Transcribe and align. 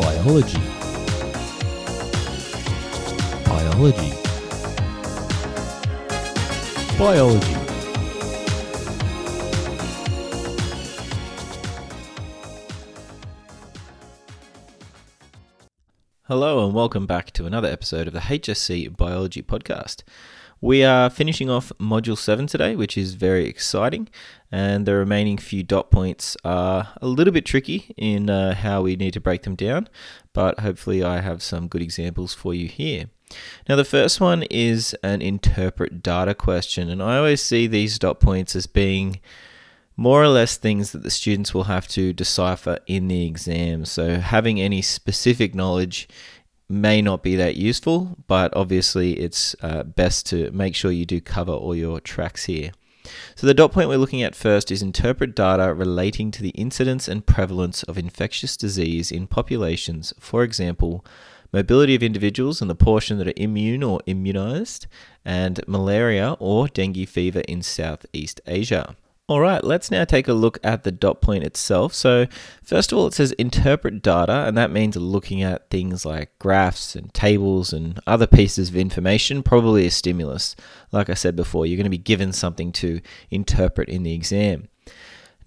Biology. 0.00 0.58
Biology. 3.44 4.12
Biology. 6.96 7.54
Hello, 16.22 16.64
and 16.64 16.74
welcome 16.74 17.06
back 17.06 17.32
to 17.32 17.46
another 17.46 17.66
episode 17.66 18.06
of 18.06 18.12
the 18.12 18.20
HSC 18.20 18.96
Biology 18.96 19.42
Podcast. 19.42 20.04
We 20.60 20.82
are 20.82 21.08
finishing 21.08 21.48
off 21.48 21.70
Module 21.78 22.18
7 22.18 22.48
today, 22.48 22.74
which 22.74 22.98
is 22.98 23.14
very 23.14 23.46
exciting, 23.46 24.08
and 24.50 24.86
the 24.86 24.94
remaining 24.96 25.38
few 25.38 25.62
dot 25.62 25.92
points 25.92 26.36
are 26.44 26.88
a 27.00 27.06
little 27.06 27.32
bit 27.32 27.46
tricky 27.46 27.94
in 27.96 28.28
uh, 28.28 28.54
how 28.54 28.82
we 28.82 28.96
need 28.96 29.12
to 29.12 29.20
break 29.20 29.42
them 29.42 29.54
down, 29.54 29.88
but 30.32 30.58
hopefully, 30.58 31.04
I 31.04 31.20
have 31.20 31.44
some 31.44 31.68
good 31.68 31.80
examples 31.80 32.34
for 32.34 32.54
you 32.54 32.66
here. 32.66 33.04
Now, 33.68 33.76
the 33.76 33.84
first 33.84 34.20
one 34.20 34.42
is 34.50 34.94
an 35.04 35.22
interpret 35.22 36.02
data 36.02 36.34
question, 36.34 36.90
and 36.90 37.00
I 37.00 37.18
always 37.18 37.40
see 37.40 37.68
these 37.68 37.96
dot 37.96 38.18
points 38.18 38.56
as 38.56 38.66
being 38.66 39.20
more 39.96 40.22
or 40.22 40.28
less 40.28 40.56
things 40.56 40.90
that 40.90 41.04
the 41.04 41.10
students 41.10 41.54
will 41.54 41.64
have 41.64 41.86
to 41.88 42.12
decipher 42.12 42.78
in 42.88 43.06
the 43.06 43.26
exam. 43.26 43.84
So, 43.84 44.18
having 44.18 44.60
any 44.60 44.82
specific 44.82 45.54
knowledge 45.54 46.08
may 46.68 47.00
not 47.00 47.22
be 47.22 47.36
that 47.36 47.56
useful, 47.56 48.16
but 48.26 48.54
obviously, 48.54 49.12
it's 49.14 49.56
uh, 49.62 49.82
best 49.84 50.26
to 50.26 50.50
make 50.50 50.74
sure 50.74 50.90
you 50.90 51.06
do 51.06 51.20
cover 51.20 51.52
all 51.52 51.74
your 51.74 52.00
tracks 52.00 52.44
here. 52.44 52.72
So, 53.34 53.46
the 53.46 53.54
dot 53.54 53.72
point 53.72 53.88
we're 53.88 53.96
looking 53.96 54.22
at 54.22 54.34
first 54.34 54.70
is 54.70 54.82
interpret 54.82 55.34
data 55.34 55.72
relating 55.72 56.30
to 56.32 56.42
the 56.42 56.50
incidence 56.50 57.08
and 57.08 57.24
prevalence 57.26 57.82
of 57.84 57.96
infectious 57.96 58.56
disease 58.56 59.10
in 59.10 59.26
populations, 59.26 60.12
for 60.18 60.42
example, 60.42 61.04
mobility 61.52 61.94
of 61.94 62.02
individuals 62.02 62.60
and 62.60 62.68
the 62.68 62.74
portion 62.74 63.16
that 63.18 63.28
are 63.28 63.32
immune 63.36 63.82
or 63.82 64.00
immunized, 64.06 64.86
and 65.24 65.60
malaria 65.66 66.36
or 66.38 66.68
dengue 66.68 67.08
fever 67.08 67.40
in 67.48 67.62
Southeast 67.62 68.40
Asia. 68.46 68.94
All 69.28 69.40
right, 69.40 69.62
let's 69.62 69.90
now 69.90 70.06
take 70.06 70.26
a 70.26 70.32
look 70.32 70.58
at 70.64 70.84
the 70.84 70.90
dot 70.90 71.20
point 71.20 71.44
itself. 71.44 71.92
So, 71.92 72.26
first 72.62 72.92
of 72.92 72.98
all, 72.98 73.06
it 73.06 73.12
says 73.12 73.32
interpret 73.32 74.00
data, 74.00 74.46
and 74.46 74.56
that 74.56 74.70
means 74.70 74.96
looking 74.96 75.42
at 75.42 75.68
things 75.68 76.06
like 76.06 76.38
graphs 76.38 76.96
and 76.96 77.12
tables 77.12 77.74
and 77.74 78.00
other 78.06 78.26
pieces 78.26 78.70
of 78.70 78.76
information, 78.76 79.42
probably 79.42 79.84
a 79.84 79.90
stimulus. 79.90 80.56
Like 80.92 81.10
I 81.10 81.14
said 81.14 81.36
before, 81.36 81.66
you're 81.66 81.76
going 81.76 81.84
to 81.84 81.90
be 81.90 81.98
given 81.98 82.32
something 82.32 82.72
to 82.72 83.02
interpret 83.30 83.90
in 83.90 84.02
the 84.02 84.14
exam. 84.14 84.68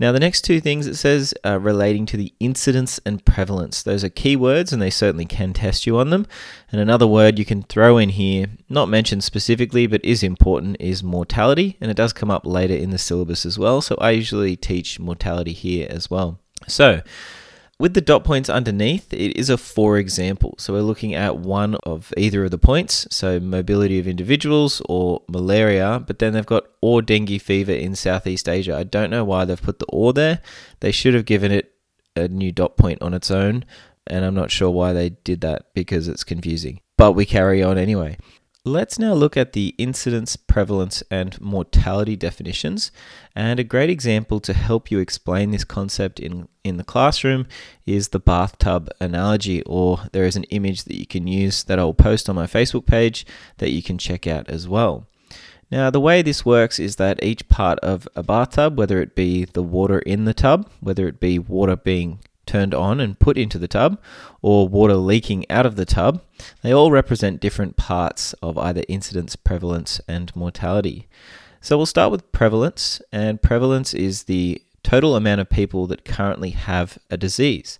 Now, 0.02 0.12
the 0.12 0.20
next 0.20 0.42
two 0.42 0.60
things 0.60 0.88
it 0.88 0.96
says 0.96 1.32
are 1.44 1.60
relating 1.60 2.08
to 2.08 2.18
the 2.18 2.34
incidence 2.40 3.00
and 3.06 3.24
prevalence. 3.24 3.84
Those 3.84 4.04
are 4.04 4.10
keywords 4.10 4.74
and 4.74 4.82
they 4.82 4.90
certainly 4.90 5.26
can 5.26 5.54
test 5.54 5.86
you 5.86 6.00
on 6.00 6.10
them. 6.10 6.26
And 6.72 6.82
another 6.82 7.06
word 7.06 7.38
you 7.38 7.46
can 7.46 7.62
throw 7.62 8.00
in 8.00 8.10
here, 8.10 8.48
not 8.68 8.90
mentioned 8.90 9.24
specifically 9.24 9.86
but 9.86 10.04
is 10.04 10.24
important, 10.24 10.78
is 10.80 11.04
mortality. 11.04 11.78
And 11.80 11.92
it 11.92 11.98
does 11.98 12.14
come 12.14 12.32
up 12.32 12.48
later 12.48 12.74
in 12.74 12.90
the 12.90 12.98
syllabus 12.98 13.46
as 13.46 13.60
well. 13.60 13.80
So 13.80 13.96
I 14.02 14.10
usually 14.10 14.56
teach 14.56 15.00
mortality 15.00 15.54
here 15.54 15.86
as 15.88 16.10
well. 16.10 16.40
So, 16.68 17.02
with 17.82 17.96
the 17.96 18.02
dot 18.02 18.24
points 18.24 18.48
underneath, 18.48 19.12
it 19.12 19.36
is 19.36 19.50
a 19.50 19.58
for 19.58 19.98
example. 19.98 20.54
So 20.60 20.72
we're 20.72 20.84
looking 20.84 21.16
at 21.16 21.38
one 21.38 21.74
of 21.84 22.14
either 22.16 22.46
of 22.46 22.52
the 22.52 22.60
points, 22.60 23.08
so 23.10 23.40
mobility 23.40 23.98
of 23.98 24.08
individuals 24.08 24.84
or 24.88 25.24
malaria, 25.28 26.04
but 26.06 26.20
then 26.20 26.34
they've 26.34 26.46
got 26.46 26.66
or 26.80 27.02
dengue 27.02 27.42
fever 27.42 27.72
in 27.72 27.96
Southeast 27.96 28.48
Asia. 28.48 28.78
I 28.78 28.84
don't 28.84 29.10
know 29.10 29.26
why 29.26 29.46
they've 29.46 29.60
put 29.60 29.80
the 29.80 29.88
or 29.88 30.14
there. 30.14 30.42
They 30.82 30.92
should 30.92 31.16
have 31.16 31.26
given 31.26 31.52
it 31.52 31.74
a 32.16 32.28
new 32.28 32.52
dot 32.52 32.78
point 32.78 33.02
on 33.02 33.16
its 33.16 33.32
own, 33.32 33.66
and 34.06 34.24
I'm 34.24 34.36
not 34.36 34.52
sure 34.52 34.70
why 34.70 34.94
they 34.94 35.10
did 35.10 35.42
that 35.42 35.74
because 35.74 36.08
it's 36.08 36.24
confusing. 36.24 36.82
But 36.98 37.14
we 37.14 37.26
carry 37.26 37.64
on 37.64 37.80
anyway. 37.80 38.18
Let's 38.64 39.00
now 39.00 39.16
look 39.16 39.36
at 39.36 39.54
the 39.54 39.74
incidence, 39.80 40.36
prevalence, 40.36 41.02
and 41.10 41.40
mortality 41.42 42.16
definitions. 42.16 42.92
And 43.36 43.60
a 43.60 43.64
great 43.64 43.90
example 43.90 44.40
to 44.40 44.54
help 44.54 44.92
you 44.92 45.00
explain 45.00 45.50
this 45.50 45.64
concept 45.64 46.20
in, 46.20 46.48
in 46.64 46.78
the 46.78 46.84
classroom 46.84 47.48
is 47.88 48.10
the 48.10 48.20
bathtub 48.20 48.88
analogy, 49.00 49.64
or 49.64 50.02
there 50.12 50.26
is 50.26 50.36
an 50.36 50.44
image 50.52 50.84
that 50.84 50.96
you 50.96 51.08
can 51.08 51.26
use 51.26 51.64
that 51.64 51.80
I'll 51.80 51.96
post 51.96 52.30
on 52.30 52.36
my 52.36 52.46
Facebook 52.46 52.86
page 52.86 53.26
that 53.58 53.72
you 53.72 53.82
can 53.82 53.98
check 53.98 54.28
out 54.28 54.48
as 54.48 54.68
well. 54.68 55.08
Now, 55.72 55.90
the 55.90 56.00
way 56.00 56.22
this 56.22 56.46
works 56.46 56.78
is 56.78 56.98
that 56.98 57.24
each 57.24 57.50
part 57.50 57.80
of 57.80 58.08
a 58.16 58.22
bathtub, 58.22 58.78
whether 58.78 59.02
it 59.02 59.16
be 59.16 59.46
the 59.46 59.64
water 59.64 59.98
in 60.00 60.26
the 60.26 60.36
tub, 60.36 60.70
whether 60.82 61.08
it 61.08 61.20
be 61.20 61.40
water 61.40 61.76
being 61.76 62.20
turned 62.46 62.74
on 62.74 63.00
and 63.00 63.20
put 63.20 63.38
into 63.38 63.60
the 63.60 63.68
tub, 63.68 64.00
or 64.42 64.68
water 64.68 64.96
leaking 64.96 65.50
out 65.50 65.66
of 65.66 65.76
the 65.76 65.86
tub, 65.86 66.22
they 66.62 66.74
all 66.74 66.92
represent 66.92 67.40
different 67.40 67.78
parts 67.78 68.34
of 68.42 68.58
either 68.58 68.84
incidence, 68.88 69.36
prevalence, 69.36 70.02
and 70.08 70.36
mortality. 70.36 71.08
So 71.62 71.78
we'll 71.78 71.86
start 71.86 72.12
with 72.12 72.32
prevalence, 72.32 73.02
and 73.12 73.42
prevalence 73.42 73.94
is 73.94 74.24
the 74.24 74.62
total 74.84 75.16
amount 75.16 75.42
of 75.42 75.50
people 75.50 75.88
that 75.88 76.06
currently 76.06 76.52
have 76.52 76.98
a 77.10 77.18
disease. 77.18 77.80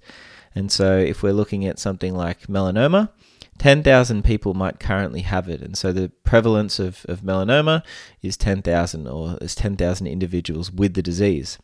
And 0.54 0.72
so 0.72 0.98
if 0.98 1.24
we're 1.24 1.34
looking 1.34 1.66
at 1.66 1.80
something 1.80 2.14
like 2.14 2.48
melanoma, 2.48 3.10
10,000 3.58 4.24
people 4.24 4.54
might 4.54 4.80
currently 4.80 5.22
have 5.22 5.48
it. 5.48 5.62
And 5.62 5.78
so 5.78 5.92
the 5.92 6.10
prevalence 6.24 6.80
of, 6.80 7.06
of 7.08 7.22
melanoma 7.22 7.84
is 8.22 8.38
10,000 8.38 9.08
or 9.08 9.38
is 9.40 9.56
10,000 9.56 10.08
individuals 10.08 10.72
with 10.72 10.94
the 10.94 11.02
disease 11.02 11.58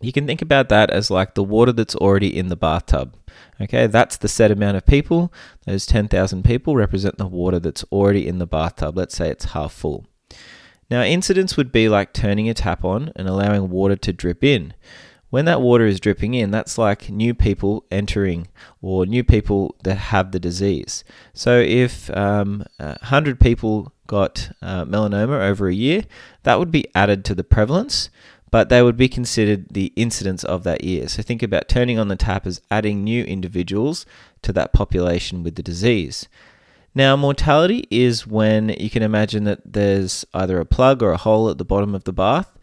you 0.00 0.12
can 0.12 0.26
think 0.26 0.42
about 0.42 0.68
that 0.70 0.90
as 0.90 1.10
like 1.10 1.34
the 1.34 1.44
water 1.44 1.72
that's 1.72 1.94
already 1.94 2.36
in 2.36 2.48
the 2.48 2.56
bathtub. 2.56 3.14
Okay, 3.60 3.86
that's 3.86 4.16
the 4.16 4.28
set 4.28 4.50
amount 4.50 4.76
of 4.76 4.86
people. 4.86 5.32
Those 5.66 5.84
10,000 5.86 6.42
people 6.42 6.74
represent 6.76 7.18
the 7.18 7.26
water 7.26 7.58
that's 7.58 7.84
already 7.92 8.26
in 8.26 8.38
the 8.38 8.46
bathtub. 8.46 8.96
Let's 8.96 9.14
say 9.14 9.28
it's 9.28 9.46
half 9.46 9.72
full. 9.72 10.06
Now, 10.90 11.02
incidence 11.02 11.56
would 11.56 11.70
be 11.70 11.88
like 11.88 12.12
turning 12.12 12.48
a 12.48 12.54
tap 12.54 12.84
on 12.84 13.12
and 13.14 13.28
allowing 13.28 13.70
water 13.70 13.96
to 13.96 14.12
drip 14.12 14.42
in. 14.42 14.74
When 15.28 15.44
that 15.44 15.60
water 15.60 15.86
is 15.86 16.00
dripping 16.00 16.34
in, 16.34 16.50
that's 16.50 16.76
like 16.76 17.08
new 17.08 17.34
people 17.34 17.84
entering 17.90 18.48
or 18.82 19.06
new 19.06 19.22
people 19.22 19.76
that 19.84 19.94
have 19.94 20.32
the 20.32 20.40
disease. 20.40 21.04
So, 21.32 21.60
if 21.60 22.10
um, 22.16 22.64
100 22.78 23.38
people 23.38 23.92
got 24.08 24.50
uh, 24.60 24.84
melanoma 24.86 25.48
over 25.48 25.68
a 25.68 25.74
year, 25.74 26.02
that 26.42 26.58
would 26.58 26.72
be 26.72 26.88
added 26.96 27.24
to 27.26 27.34
the 27.36 27.44
prevalence 27.44 28.10
but 28.50 28.68
they 28.68 28.82
would 28.82 28.96
be 28.96 29.08
considered 29.08 29.66
the 29.70 29.92
incidence 29.96 30.44
of 30.44 30.64
that 30.64 30.82
year. 30.84 31.08
So 31.08 31.22
think 31.22 31.42
about 31.42 31.68
turning 31.68 31.98
on 31.98 32.08
the 32.08 32.16
tap 32.16 32.46
as 32.46 32.60
adding 32.70 33.04
new 33.04 33.24
individuals 33.24 34.06
to 34.42 34.52
that 34.52 34.72
population 34.72 35.42
with 35.42 35.54
the 35.54 35.62
disease. 35.62 36.28
Now, 36.94 37.14
mortality 37.14 37.86
is 37.90 38.26
when 38.26 38.70
you 38.70 38.90
can 38.90 39.02
imagine 39.02 39.44
that 39.44 39.60
there's 39.64 40.24
either 40.34 40.58
a 40.58 40.66
plug 40.66 41.02
or 41.02 41.12
a 41.12 41.16
hole 41.16 41.48
at 41.48 41.58
the 41.58 41.64
bottom 41.64 41.94
of 41.94 42.02
the 42.02 42.12
bath, 42.12 42.58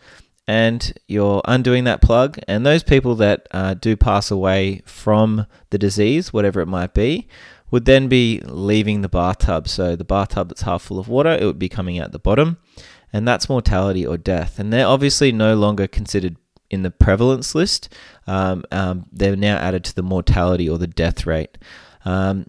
and 0.46 0.94
you're 1.08 1.42
undoing 1.46 1.86
that 1.86 2.02
plug, 2.02 2.38
and 2.48 2.66
those 2.66 2.84
people 2.84 3.16
that 3.16 3.48
uh, 3.52 3.74
do 3.74 3.96
pass 3.96 4.30
away 4.30 4.82
from 4.86 5.46
the 5.70 5.78
disease, 5.78 6.34
whatever 6.34 6.60
it 6.60 6.68
might 6.68 6.94
be, 6.94 7.28
would 7.72 7.86
then 7.86 8.08
be 8.08 8.42
leaving 8.46 9.02
the 9.02 9.10
bathtub. 9.10 9.68
So 9.68 9.96
the 9.96 10.04
bathtub 10.04 10.50
that's 10.50 10.62
half 10.62 10.82
full 10.82 11.00
of 11.00 11.08
water, 11.08 11.32
it 11.32 11.46
would 11.46 11.60
be 11.60 11.70
coming 11.70 12.00
out 12.00 12.12
the 12.12 12.20
bottom 12.20 12.58
and 13.14 13.28
that's 13.28 13.50
mortality 13.50 14.06
or 14.06 14.18
death. 14.18 14.60
And 14.60 14.72
they're 14.72 14.88
obviously 14.88 15.32
no 15.32 15.56
longer 15.56 15.88
considered 15.88 16.38
in 16.70 16.84
the 16.84 16.92
prevalence 16.92 17.56
list. 17.56 17.94
Um, 18.26 18.64
um, 18.72 19.06
they're 19.12 19.36
now 19.36 19.58
added 19.58 19.84
to 19.86 19.96
the 19.96 20.04
mortality 20.04 20.70
or 20.70 20.78
the 20.78 20.88
death 20.88 21.26
rate. 21.26 21.58
Um, 22.06 22.48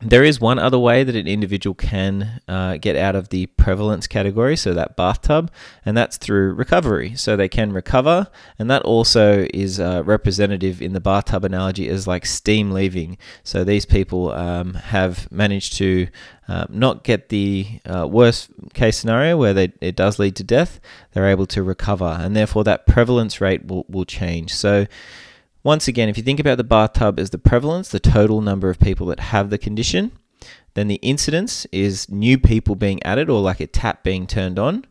there 0.00 0.22
is 0.22 0.40
one 0.40 0.58
other 0.58 0.78
way 0.78 1.02
that 1.02 1.16
an 1.16 1.26
individual 1.26 1.74
can 1.74 2.40
uh, 2.46 2.76
get 2.76 2.94
out 2.94 3.16
of 3.16 3.30
the 3.30 3.46
prevalence 3.46 4.06
category, 4.06 4.56
so 4.56 4.72
that 4.72 4.96
bathtub, 4.96 5.50
and 5.84 5.96
that's 5.96 6.16
through 6.16 6.54
recovery. 6.54 7.16
So 7.16 7.36
they 7.36 7.48
can 7.48 7.72
recover, 7.72 8.28
and 8.58 8.70
that 8.70 8.82
also 8.82 9.46
is 9.52 9.80
uh, 9.80 10.02
representative 10.04 10.80
in 10.80 10.92
the 10.92 11.00
bathtub 11.00 11.44
analogy 11.44 11.88
as 11.88 12.06
like 12.06 12.26
steam 12.26 12.70
leaving. 12.70 13.18
So 13.42 13.64
these 13.64 13.84
people 13.84 14.30
um, 14.32 14.74
have 14.74 15.30
managed 15.32 15.74
to 15.78 16.06
uh, 16.46 16.66
not 16.68 17.02
get 17.02 17.28
the 17.28 17.80
uh, 17.84 18.06
worst 18.08 18.50
case 18.74 18.98
scenario 18.98 19.36
where 19.36 19.52
they, 19.52 19.72
it 19.80 19.96
does 19.96 20.18
lead 20.18 20.36
to 20.36 20.44
death. 20.44 20.80
They're 21.12 21.28
able 21.28 21.46
to 21.46 21.62
recover, 21.62 22.18
and 22.20 22.36
therefore 22.36 22.62
that 22.64 22.86
prevalence 22.86 23.40
rate 23.40 23.66
will, 23.66 23.84
will 23.88 24.04
change. 24.04 24.54
So 24.54 24.86
once 25.62 25.88
again, 25.88 26.08
if 26.08 26.16
you 26.16 26.22
think 26.22 26.40
about 26.40 26.56
the 26.56 26.64
bathtub 26.64 27.18
as 27.18 27.30
the 27.30 27.38
prevalence, 27.38 27.88
the 27.88 28.00
total 28.00 28.40
number 28.40 28.70
of 28.70 28.78
people 28.78 29.06
that 29.06 29.20
have 29.20 29.50
the 29.50 29.58
condition, 29.58 30.12
then 30.74 30.88
the 30.88 30.96
incidence 30.96 31.66
is 31.72 32.08
new 32.08 32.38
people 32.38 32.74
being 32.74 33.02
added 33.02 33.28
or 33.28 33.40
like 33.40 33.60
a 33.60 33.66
tap 33.66 34.04
being 34.04 34.26
turned 34.26 34.58
on, 34.58 34.84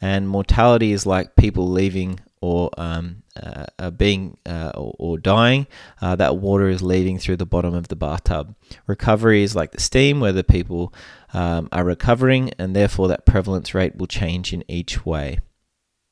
and 0.00 0.28
mortality 0.28 0.92
is 0.92 1.06
like 1.06 1.36
people 1.36 1.68
leaving 1.68 2.20
or 2.42 2.70
um, 2.78 3.22
uh, 3.42 3.90
being 3.90 4.36
uh, 4.46 4.72
or, 4.74 4.94
or, 4.98 5.18
dying. 5.18 5.66
Uh, 6.00 6.16
that 6.16 6.36
water 6.36 6.68
is 6.68 6.82
leaving 6.82 7.18
through 7.18 7.36
the 7.36 7.46
bottom 7.46 7.74
of 7.74 7.88
the 7.88 7.96
bathtub. 7.96 8.54
Recovery 8.86 9.42
is 9.42 9.54
like 9.54 9.72
the 9.72 9.80
steam, 9.80 10.20
where 10.20 10.32
the 10.32 10.44
people 10.44 10.92
um, 11.34 11.68
are 11.70 11.84
recovering, 11.84 12.50
and 12.58 12.74
therefore 12.74 13.08
that 13.08 13.26
prevalence 13.26 13.74
rate 13.74 13.96
will 13.96 14.06
change 14.06 14.52
in 14.52 14.64
each 14.68 15.04
way. 15.04 15.38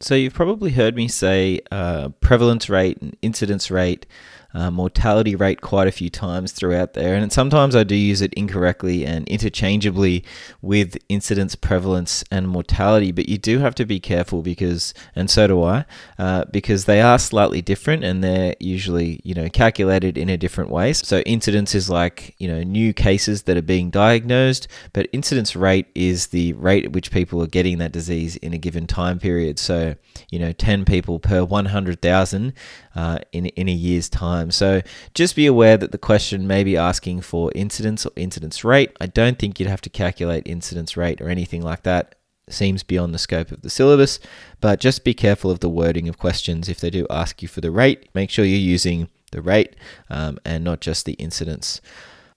So 0.00 0.14
you've 0.14 0.34
probably 0.34 0.70
heard 0.70 0.94
me 0.94 1.08
say 1.08 1.60
uh, 1.72 2.10
prevalence 2.20 2.68
rate 2.68 2.98
and 3.02 3.16
incidence 3.20 3.70
rate 3.70 4.06
uh, 4.54 4.70
mortality 4.70 5.36
rate 5.36 5.60
quite 5.60 5.86
a 5.86 5.92
few 5.92 6.08
times 6.08 6.52
throughout 6.52 6.94
there, 6.94 7.14
and 7.14 7.32
sometimes 7.32 7.76
I 7.76 7.84
do 7.84 7.94
use 7.94 8.22
it 8.22 8.32
incorrectly 8.34 9.04
and 9.04 9.28
interchangeably 9.28 10.24
with 10.62 10.96
incidence, 11.08 11.54
prevalence, 11.54 12.24
and 12.30 12.48
mortality. 12.48 13.12
But 13.12 13.28
you 13.28 13.36
do 13.36 13.58
have 13.58 13.74
to 13.74 13.84
be 13.84 14.00
careful 14.00 14.40
because, 14.42 14.94
and 15.14 15.28
so 15.30 15.46
do 15.46 15.62
I, 15.62 15.84
uh, 16.18 16.44
because 16.50 16.86
they 16.86 17.02
are 17.02 17.18
slightly 17.18 17.60
different 17.60 18.04
and 18.04 18.24
they're 18.24 18.54
usually 18.58 19.20
you 19.22 19.34
know 19.34 19.48
calculated 19.50 20.16
in 20.16 20.30
a 20.30 20.38
different 20.38 20.70
way. 20.70 20.94
So 20.94 21.18
incidence 21.20 21.74
is 21.74 21.90
like 21.90 22.34
you 22.38 22.48
know 22.48 22.62
new 22.62 22.94
cases 22.94 23.42
that 23.42 23.56
are 23.58 23.62
being 23.62 23.90
diagnosed, 23.90 24.66
but 24.94 25.08
incidence 25.12 25.54
rate 25.56 25.88
is 25.94 26.28
the 26.28 26.54
rate 26.54 26.86
at 26.86 26.92
which 26.92 27.10
people 27.10 27.42
are 27.42 27.46
getting 27.46 27.78
that 27.78 27.92
disease 27.92 28.36
in 28.36 28.54
a 28.54 28.58
given 28.58 28.86
time 28.86 29.18
period. 29.18 29.58
So 29.58 29.94
you 30.30 30.38
know 30.38 30.52
10 30.52 30.86
people 30.86 31.18
per 31.18 31.44
100,000 31.44 32.52
uh, 32.98 33.18
in, 33.30 33.46
in 33.46 33.68
a 33.68 33.72
year's 33.72 34.08
time. 34.08 34.50
So 34.50 34.82
just 35.14 35.36
be 35.36 35.46
aware 35.46 35.76
that 35.76 35.92
the 35.92 35.98
question 35.98 36.48
may 36.48 36.64
be 36.64 36.76
asking 36.76 37.20
for 37.20 37.52
incidence 37.54 38.04
or 38.04 38.10
incidence 38.16 38.64
rate. 38.64 38.90
I 39.00 39.06
don't 39.06 39.38
think 39.38 39.60
you'd 39.60 39.68
have 39.68 39.80
to 39.82 39.90
calculate 39.90 40.42
incidence 40.46 40.96
rate 40.96 41.20
or 41.20 41.28
anything 41.28 41.62
like 41.62 41.84
that. 41.84 42.16
seems 42.48 42.82
beyond 42.82 43.14
the 43.14 43.18
scope 43.18 43.52
of 43.52 43.62
the 43.62 43.70
syllabus, 43.70 44.18
but 44.60 44.80
just 44.80 45.04
be 45.04 45.14
careful 45.14 45.48
of 45.48 45.60
the 45.60 45.68
wording 45.68 46.08
of 46.08 46.18
questions. 46.18 46.68
If 46.68 46.80
they 46.80 46.90
do 46.90 47.06
ask 47.08 47.40
you 47.40 47.46
for 47.46 47.60
the 47.60 47.70
rate, 47.70 48.08
make 48.14 48.30
sure 48.30 48.44
you're 48.44 48.74
using 48.74 49.08
the 49.30 49.42
rate 49.42 49.76
um, 50.10 50.40
and 50.44 50.64
not 50.64 50.80
just 50.80 51.06
the 51.06 51.12
incidence. 51.12 51.80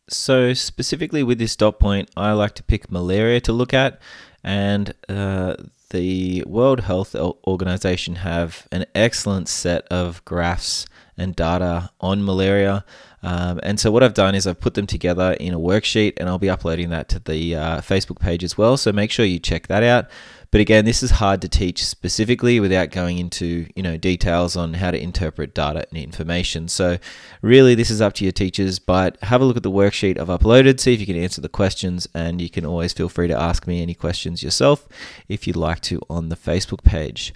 So, 0.10 0.54
specifically 0.54 1.24
with 1.24 1.38
this 1.40 1.56
dot 1.56 1.80
point, 1.80 2.10
I 2.18 2.34
like 2.34 2.56
to 2.56 2.64
pick 2.64 2.92
malaria 2.92 3.40
to 3.42 3.54
look 3.54 3.74
at, 3.74 4.02
and 4.44 4.94
uh, 5.08 5.56
the 5.92 6.44
World 6.48 6.82
Health 6.82 7.16
Organization 7.16 8.16
have 8.16 8.68
an 8.72 8.86
excellent 8.96 9.48
set 9.48 9.86
of 9.88 10.24
graphs 10.26 10.86
and 11.18 11.36
data 11.36 11.92
on 12.00 12.26
malaria. 12.26 12.84
Um, 13.24 13.60
and 13.62 13.80
so 13.80 13.92
what 13.92 14.02
I've 14.02 14.14
done 14.14 14.34
is 14.34 14.48
I've 14.48 14.60
put 14.60 14.74
them 14.74 14.88
together 14.88 15.34
in 15.34 15.54
a 15.54 15.60
worksheet, 15.60 16.14
and 16.18 16.28
I'll 16.28 16.40
be 16.40 16.50
uploading 16.50 16.90
that 16.90 17.08
to 17.10 17.20
the 17.20 17.56
uh, 17.56 17.82
Facebook 17.82 18.20
page 18.20 18.44
as 18.44 18.58
well. 18.58 18.78
So 18.78 18.92
make 18.92 19.12
sure 19.12 19.26
you 19.26 19.40
check 19.40 19.68
that 19.68 19.84
out. 19.84 20.10
But 20.52 20.60
again, 20.60 20.84
this 20.84 21.02
is 21.02 21.12
hard 21.12 21.42
to 21.44 21.50
teach 21.50 21.86
specifically 21.86 22.60
without 22.60 22.92
going 22.92 23.18
into 23.20 23.68
you 23.74 23.82
know 23.82 23.96
details 23.96 24.58
on 24.58 24.74
how 24.74 24.92
to 24.92 25.02
interpret 25.02 25.54
data 25.54 25.88
and 25.90 25.98
information. 25.98 26.68
So 26.68 26.98
really, 27.42 27.74
this 27.74 27.90
is 27.90 28.02
up 28.02 28.14
to 28.16 28.26
your 28.26 28.34
teachers. 28.34 28.78
But 28.78 29.18
have 29.24 29.42
a 29.42 29.46
look 29.46 29.58
at 29.58 29.64
the 29.64 29.72
worksheet 29.72 30.20
I've 30.20 30.28
uploaded, 30.28 30.80
see 30.80 30.94
if 30.94 31.00
you 31.00 31.06
can 31.06 31.16
answer 31.16 31.40
the 31.40 31.50
questions, 31.50 32.08
and 32.14 32.42
you 32.42 32.50
can 32.50 32.66
always 32.66 32.92
feel 32.92 33.08
free 33.08 33.30
to 33.30 33.40
ask 33.40 33.66
me 33.66 33.82
any 33.82 33.94
questions 33.94 34.44
yourself 34.44 34.88
if 35.30 35.48
you'd 35.48 35.56
like 35.56 35.80
to 35.82 36.02
on 36.10 36.28
the 36.28 36.36
Facebook 36.36 36.84
page. 36.84 37.34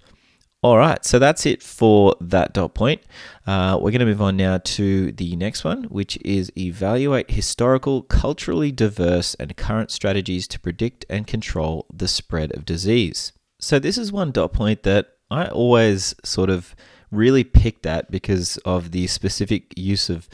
All 0.65 0.79
right, 0.79 1.05
so 1.05 1.19
that's 1.19 1.45
it 1.45 1.61
for 1.61 2.15
that 2.19 2.51
dot 2.51 2.73
point. 2.73 3.03
Uh, 3.45 3.77
we're 3.79 3.91
going 3.91 3.99
to 3.99 4.05
move 4.07 4.19
on 4.19 4.35
now 4.35 4.57
to 4.63 5.11
the 5.11 5.35
next 5.35 5.63
one, 5.63 5.83
which 5.83 6.17
is 6.25 6.51
evaluate 6.57 7.29
historical, 7.29 8.01
culturally 8.01 8.71
diverse, 8.71 9.35
and 9.35 9.55
current 9.55 9.91
strategies 9.91 10.47
to 10.47 10.59
predict 10.59 11.05
and 11.07 11.27
control 11.27 11.85
the 11.93 12.07
spread 12.07 12.51
of 12.55 12.65
disease. 12.65 13.31
So, 13.59 13.77
this 13.77 13.95
is 13.95 14.11
one 14.11 14.31
dot 14.31 14.53
point 14.53 14.81
that 14.81 15.09
I 15.29 15.45
always 15.49 16.15
sort 16.23 16.49
of 16.49 16.75
really 17.11 17.43
picked 17.43 17.85
at 17.85 18.09
because 18.09 18.57
of 18.65 18.89
the 18.89 19.05
specific 19.05 19.71
use 19.77 20.09
of 20.09 20.27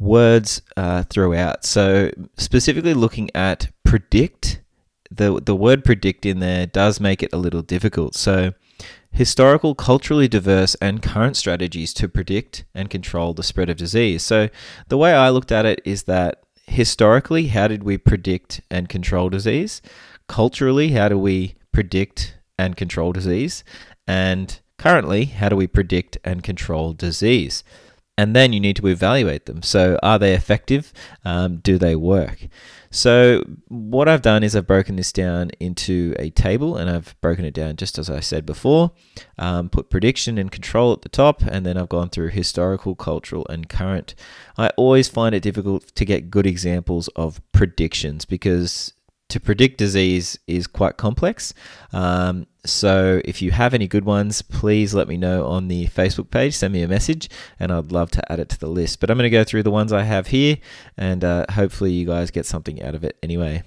words 0.00 0.62
uh, 0.76 1.04
throughout. 1.04 1.64
So, 1.64 2.10
specifically 2.36 2.92
looking 2.92 3.30
at 3.36 3.70
predict, 3.84 4.62
the, 5.12 5.40
the 5.40 5.54
word 5.54 5.84
predict 5.84 6.26
in 6.26 6.40
there 6.40 6.66
does 6.66 6.98
make 6.98 7.22
it 7.22 7.32
a 7.32 7.38
little 7.38 7.62
difficult. 7.62 8.16
So, 8.16 8.52
historical, 9.12 9.74
culturally 9.74 10.28
diverse, 10.28 10.74
and 10.76 11.02
current 11.02 11.36
strategies 11.36 11.92
to 11.94 12.08
predict 12.08 12.64
and 12.74 12.90
control 12.90 13.34
the 13.34 13.42
spread 13.42 13.70
of 13.70 13.76
disease. 13.76 14.22
So, 14.22 14.48
the 14.88 14.98
way 14.98 15.12
I 15.12 15.30
looked 15.30 15.52
at 15.52 15.66
it 15.66 15.80
is 15.84 16.04
that 16.04 16.42
historically, 16.66 17.48
how 17.48 17.68
did 17.68 17.82
we 17.82 17.98
predict 17.98 18.60
and 18.70 18.88
control 18.88 19.28
disease? 19.28 19.82
Culturally, 20.28 20.92
how 20.92 21.08
do 21.08 21.18
we 21.18 21.56
predict 21.72 22.36
and 22.58 22.76
control 22.76 23.12
disease? 23.12 23.64
And 24.06 24.58
currently, 24.78 25.24
how 25.26 25.48
do 25.48 25.56
we 25.56 25.66
predict 25.66 26.18
and 26.24 26.42
control 26.42 26.92
disease? 26.92 27.64
And 28.16 28.36
then 28.36 28.52
you 28.52 28.60
need 28.60 28.76
to 28.76 28.86
evaluate 28.86 29.46
them. 29.46 29.62
So, 29.62 29.98
are 30.02 30.18
they 30.18 30.34
effective? 30.34 30.92
Um, 31.24 31.56
do 31.58 31.78
they 31.78 31.96
work? 31.96 32.48
So 32.92 33.44
what 33.68 34.08
I've 34.08 34.22
done 34.22 34.42
is 34.42 34.56
I've 34.56 34.66
broken 34.66 34.96
this 34.96 35.12
down 35.12 35.50
into 35.60 36.14
a 36.18 36.30
table 36.30 36.76
and 36.76 36.90
I've 36.90 37.14
broken 37.20 37.44
it 37.44 37.54
down 37.54 37.76
just 37.76 37.98
as 37.98 38.10
I 38.10 38.18
said 38.18 38.44
before, 38.44 38.90
um, 39.38 39.68
put 39.68 39.90
prediction 39.90 40.38
and 40.38 40.50
control 40.50 40.92
at 40.92 41.02
the 41.02 41.08
top, 41.08 41.42
and 41.42 41.64
then 41.64 41.76
I've 41.76 41.88
gone 41.88 42.08
through 42.08 42.30
historical, 42.30 42.96
cultural, 42.96 43.46
and 43.48 43.68
current. 43.68 44.16
I 44.58 44.70
always 44.70 45.08
find 45.08 45.36
it 45.36 45.42
difficult 45.42 45.94
to 45.94 46.04
get 46.04 46.30
good 46.30 46.46
examples 46.46 47.06
of 47.08 47.40
predictions 47.52 48.24
because 48.24 48.92
to 49.30 49.40
predict 49.40 49.78
disease 49.78 50.38
is 50.46 50.66
quite 50.66 50.96
complex. 50.96 51.54
Um, 51.92 52.46
so 52.64 53.20
if 53.24 53.40
you 53.40 53.50
have 53.52 53.74
any 53.74 53.88
good 53.88 54.04
ones, 54.04 54.42
please 54.42 54.94
let 54.94 55.08
me 55.08 55.16
know 55.16 55.46
on 55.46 55.68
the 55.68 55.86
Facebook 55.86 56.30
page. 56.30 56.54
Send 56.54 56.72
me 56.72 56.82
a 56.82 56.88
message, 56.88 57.30
and 57.58 57.72
I'd 57.72 57.92
love 57.92 58.10
to 58.12 58.32
add 58.32 58.40
it 58.40 58.48
to 58.50 58.58
the 58.58 58.68
list. 58.68 59.00
But 59.00 59.10
I'm 59.10 59.16
going 59.16 59.30
to 59.30 59.30
go 59.30 59.44
through 59.44 59.62
the 59.62 59.70
ones 59.70 59.92
I 59.92 60.02
have 60.02 60.28
here, 60.28 60.58
and 60.96 61.24
uh, 61.24 61.46
hopefully 61.50 61.92
you 61.92 62.06
guys 62.06 62.30
get 62.30 62.46
something 62.46 62.82
out 62.82 62.94
of 62.94 63.04
it 63.04 63.16
anyway. 63.22 63.62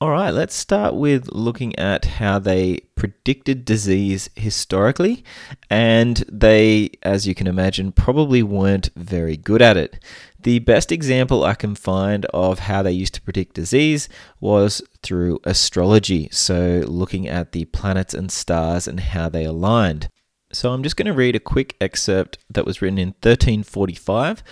All 0.00 0.10
right, 0.10 0.30
let's 0.30 0.54
start 0.54 0.94
with 0.94 1.28
looking 1.32 1.76
at 1.76 2.04
how 2.04 2.38
they 2.38 2.82
predicted 2.94 3.64
disease 3.64 4.30
historically, 4.36 5.24
and 5.70 6.18
they, 6.30 6.90
as 7.02 7.26
you 7.26 7.34
can 7.34 7.48
imagine, 7.48 7.90
probably 7.90 8.40
weren't 8.40 8.90
very 8.94 9.36
good 9.36 9.60
at 9.60 9.76
it. 9.76 9.98
The 10.40 10.60
best 10.60 10.92
example 10.92 11.42
I 11.42 11.54
can 11.54 11.74
find 11.74 12.24
of 12.26 12.60
how 12.60 12.82
they 12.82 12.92
used 12.92 13.14
to 13.14 13.22
predict 13.22 13.54
disease 13.54 14.08
was 14.40 14.80
through 15.02 15.40
astrology, 15.44 16.28
so 16.30 16.84
looking 16.86 17.26
at 17.26 17.52
the 17.52 17.64
planets 17.66 18.14
and 18.14 18.30
stars 18.30 18.86
and 18.86 19.00
how 19.00 19.28
they 19.28 19.44
aligned. 19.44 20.08
So 20.52 20.72
I'm 20.72 20.82
just 20.82 20.96
going 20.96 21.06
to 21.06 21.12
read 21.12 21.34
a 21.34 21.40
quick 21.40 21.76
excerpt 21.80 22.38
that 22.50 22.64
was 22.64 22.80
written 22.80 22.98
in 22.98 23.08
1345 23.08 24.42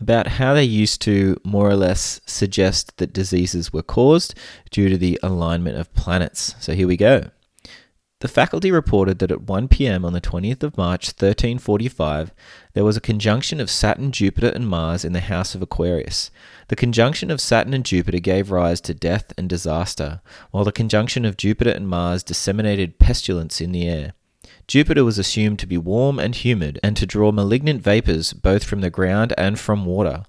about 0.00 0.26
how 0.26 0.54
they 0.54 0.64
used 0.64 1.00
to 1.02 1.38
more 1.44 1.68
or 1.68 1.76
less 1.76 2.20
suggest 2.26 2.96
that 2.96 3.12
diseases 3.12 3.72
were 3.72 3.82
caused 3.82 4.34
due 4.70 4.88
to 4.88 4.96
the 4.96 5.18
alignment 5.22 5.78
of 5.78 5.92
planets. 5.94 6.54
So 6.58 6.74
here 6.74 6.88
we 6.88 6.96
go. 6.96 7.30
The 8.24 8.28
faculty 8.28 8.72
reported 8.72 9.18
that 9.18 9.30
at 9.30 9.42
1 9.42 9.68
pm 9.68 10.02
on 10.02 10.14
the 10.14 10.20
20th 10.22 10.62
of 10.62 10.78
March 10.78 11.08
1345, 11.08 12.32
there 12.72 12.82
was 12.82 12.96
a 12.96 13.00
conjunction 13.02 13.60
of 13.60 13.68
Saturn, 13.68 14.12
Jupiter, 14.12 14.48
and 14.48 14.66
Mars 14.66 15.04
in 15.04 15.12
the 15.12 15.20
house 15.20 15.54
of 15.54 15.60
Aquarius. 15.60 16.30
The 16.68 16.74
conjunction 16.74 17.30
of 17.30 17.38
Saturn 17.38 17.74
and 17.74 17.84
Jupiter 17.84 18.20
gave 18.20 18.50
rise 18.50 18.80
to 18.80 18.94
death 18.94 19.34
and 19.36 19.46
disaster, 19.46 20.22
while 20.52 20.64
the 20.64 20.72
conjunction 20.72 21.26
of 21.26 21.36
Jupiter 21.36 21.68
and 21.68 21.86
Mars 21.86 22.22
disseminated 22.22 22.98
pestilence 22.98 23.60
in 23.60 23.72
the 23.72 23.86
air. 23.86 24.14
Jupiter 24.66 25.04
was 25.04 25.18
assumed 25.18 25.58
to 25.58 25.66
be 25.66 25.76
warm 25.76 26.18
and 26.18 26.34
humid 26.34 26.80
and 26.82 26.96
to 26.96 27.04
draw 27.04 27.30
malignant 27.30 27.82
vapors 27.82 28.32
both 28.32 28.64
from 28.64 28.80
the 28.80 28.88
ground 28.88 29.34
and 29.36 29.58
from 29.58 29.84
water, 29.84 30.22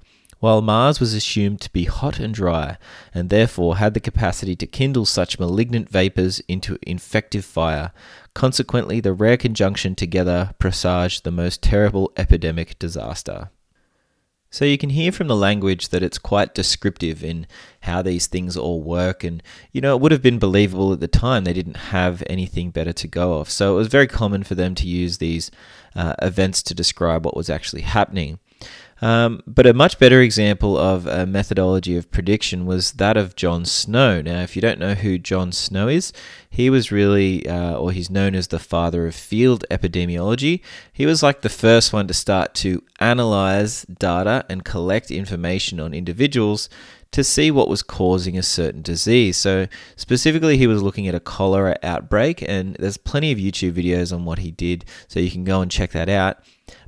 while 0.45 0.61
Mars 0.61 0.99
was 0.99 1.15
assumed 1.15 1.59
to 1.59 1.73
be 1.73 1.85
hot 1.85 2.19
and 2.19 2.31
dry 2.31 2.77
and 3.15 3.31
therefore 3.31 3.77
had 3.77 3.95
the 3.95 3.99
capacity 3.99 4.55
to 4.55 4.67
kindle 4.67 5.03
such 5.03 5.39
malignant 5.39 5.89
vapors 5.89 6.39
into 6.47 6.77
infective 6.83 7.43
fire. 7.43 7.91
Consequently, 8.35 8.99
the 8.99 9.11
rare 9.11 9.37
conjunction 9.37 9.95
together 9.95 10.53
presaged 10.59 11.23
the 11.23 11.31
most 11.31 11.63
terrible 11.63 12.11
epidemic 12.15 12.77
disaster. 12.77 13.49
So 14.51 14.65
you 14.65 14.77
can 14.77 14.91
hear 14.91 15.11
from 15.11 15.29
the 15.29 15.35
language 15.35 15.89
that 15.89 16.03
it's 16.03 16.19
quite 16.19 16.53
descriptive 16.53 17.23
in 17.23 17.47
how 17.79 18.03
these 18.03 18.27
things 18.27 18.55
all 18.55 18.83
work. 18.83 19.23
And, 19.23 19.41
you 19.71 19.81
know, 19.81 19.95
it 19.95 19.99
would 19.99 20.11
have 20.11 20.21
been 20.21 20.37
believable 20.37 20.93
at 20.93 20.99
the 20.99 21.07
time. 21.07 21.43
They 21.43 21.53
didn't 21.53 21.89
have 21.89 22.21
anything 22.29 22.69
better 22.69 22.93
to 22.93 23.07
go 23.07 23.39
off. 23.39 23.49
So 23.49 23.73
it 23.73 23.77
was 23.77 23.87
very 23.87 24.05
common 24.05 24.43
for 24.43 24.53
them 24.53 24.75
to 24.75 24.87
use 24.87 25.17
these 25.17 25.49
uh, 25.95 26.13
events 26.21 26.61
to 26.61 26.75
describe 26.75 27.25
what 27.25 27.35
was 27.35 27.49
actually 27.49 27.81
happening. 27.81 28.37
Um, 29.01 29.43
but 29.45 29.67
a 29.67 29.73
much 29.73 29.99
better 29.99 30.21
example 30.21 30.77
of 30.77 31.05
a 31.05 31.25
methodology 31.25 31.97
of 31.97 32.11
prediction 32.11 32.65
was 32.65 32.93
that 32.93 33.17
of 33.17 33.35
John 33.35 33.65
Snow. 33.65 34.21
Now, 34.21 34.41
if 34.41 34.55
you 34.55 34.61
don't 34.61 34.79
know 34.79 34.93
who 34.93 35.17
John 35.17 35.51
Snow 35.51 35.89
is, 35.89 36.13
he 36.49 36.69
was 36.69 36.91
really, 36.91 37.47
uh, 37.47 37.75
or 37.75 37.91
he's 37.91 38.09
known 38.09 38.35
as 38.35 38.47
the 38.47 38.59
father 38.59 39.05
of 39.05 39.13
field 39.13 39.65
epidemiology. 39.69 40.61
He 40.93 41.05
was 41.05 41.21
like 41.21 41.41
the 41.41 41.49
first 41.49 41.91
one 41.91 42.07
to 42.07 42.13
start 42.13 42.53
to 42.55 42.81
analyze 42.99 43.83
data 43.83 44.45
and 44.47 44.63
collect 44.63 45.11
information 45.11 45.81
on 45.81 45.93
individuals 45.93 46.69
to 47.11 47.23
see 47.23 47.51
what 47.51 47.69
was 47.69 47.83
causing 47.83 48.37
a 48.37 48.43
certain 48.43 48.81
disease. 48.81 49.37
So, 49.37 49.67
specifically, 49.95 50.57
he 50.57 50.67
was 50.67 50.81
looking 50.81 51.07
at 51.07 51.15
a 51.15 51.19
cholera 51.19 51.77
outbreak, 51.83 52.41
and 52.41 52.75
there's 52.79 52.97
plenty 52.97 53.31
of 53.31 53.37
YouTube 53.37 53.73
videos 53.73 54.13
on 54.13 54.25
what 54.25 54.39
he 54.39 54.51
did, 54.51 54.85
so 55.07 55.19
you 55.19 55.31
can 55.31 55.43
go 55.43 55.61
and 55.61 55.71
check 55.71 55.91
that 55.91 56.09
out. 56.09 56.39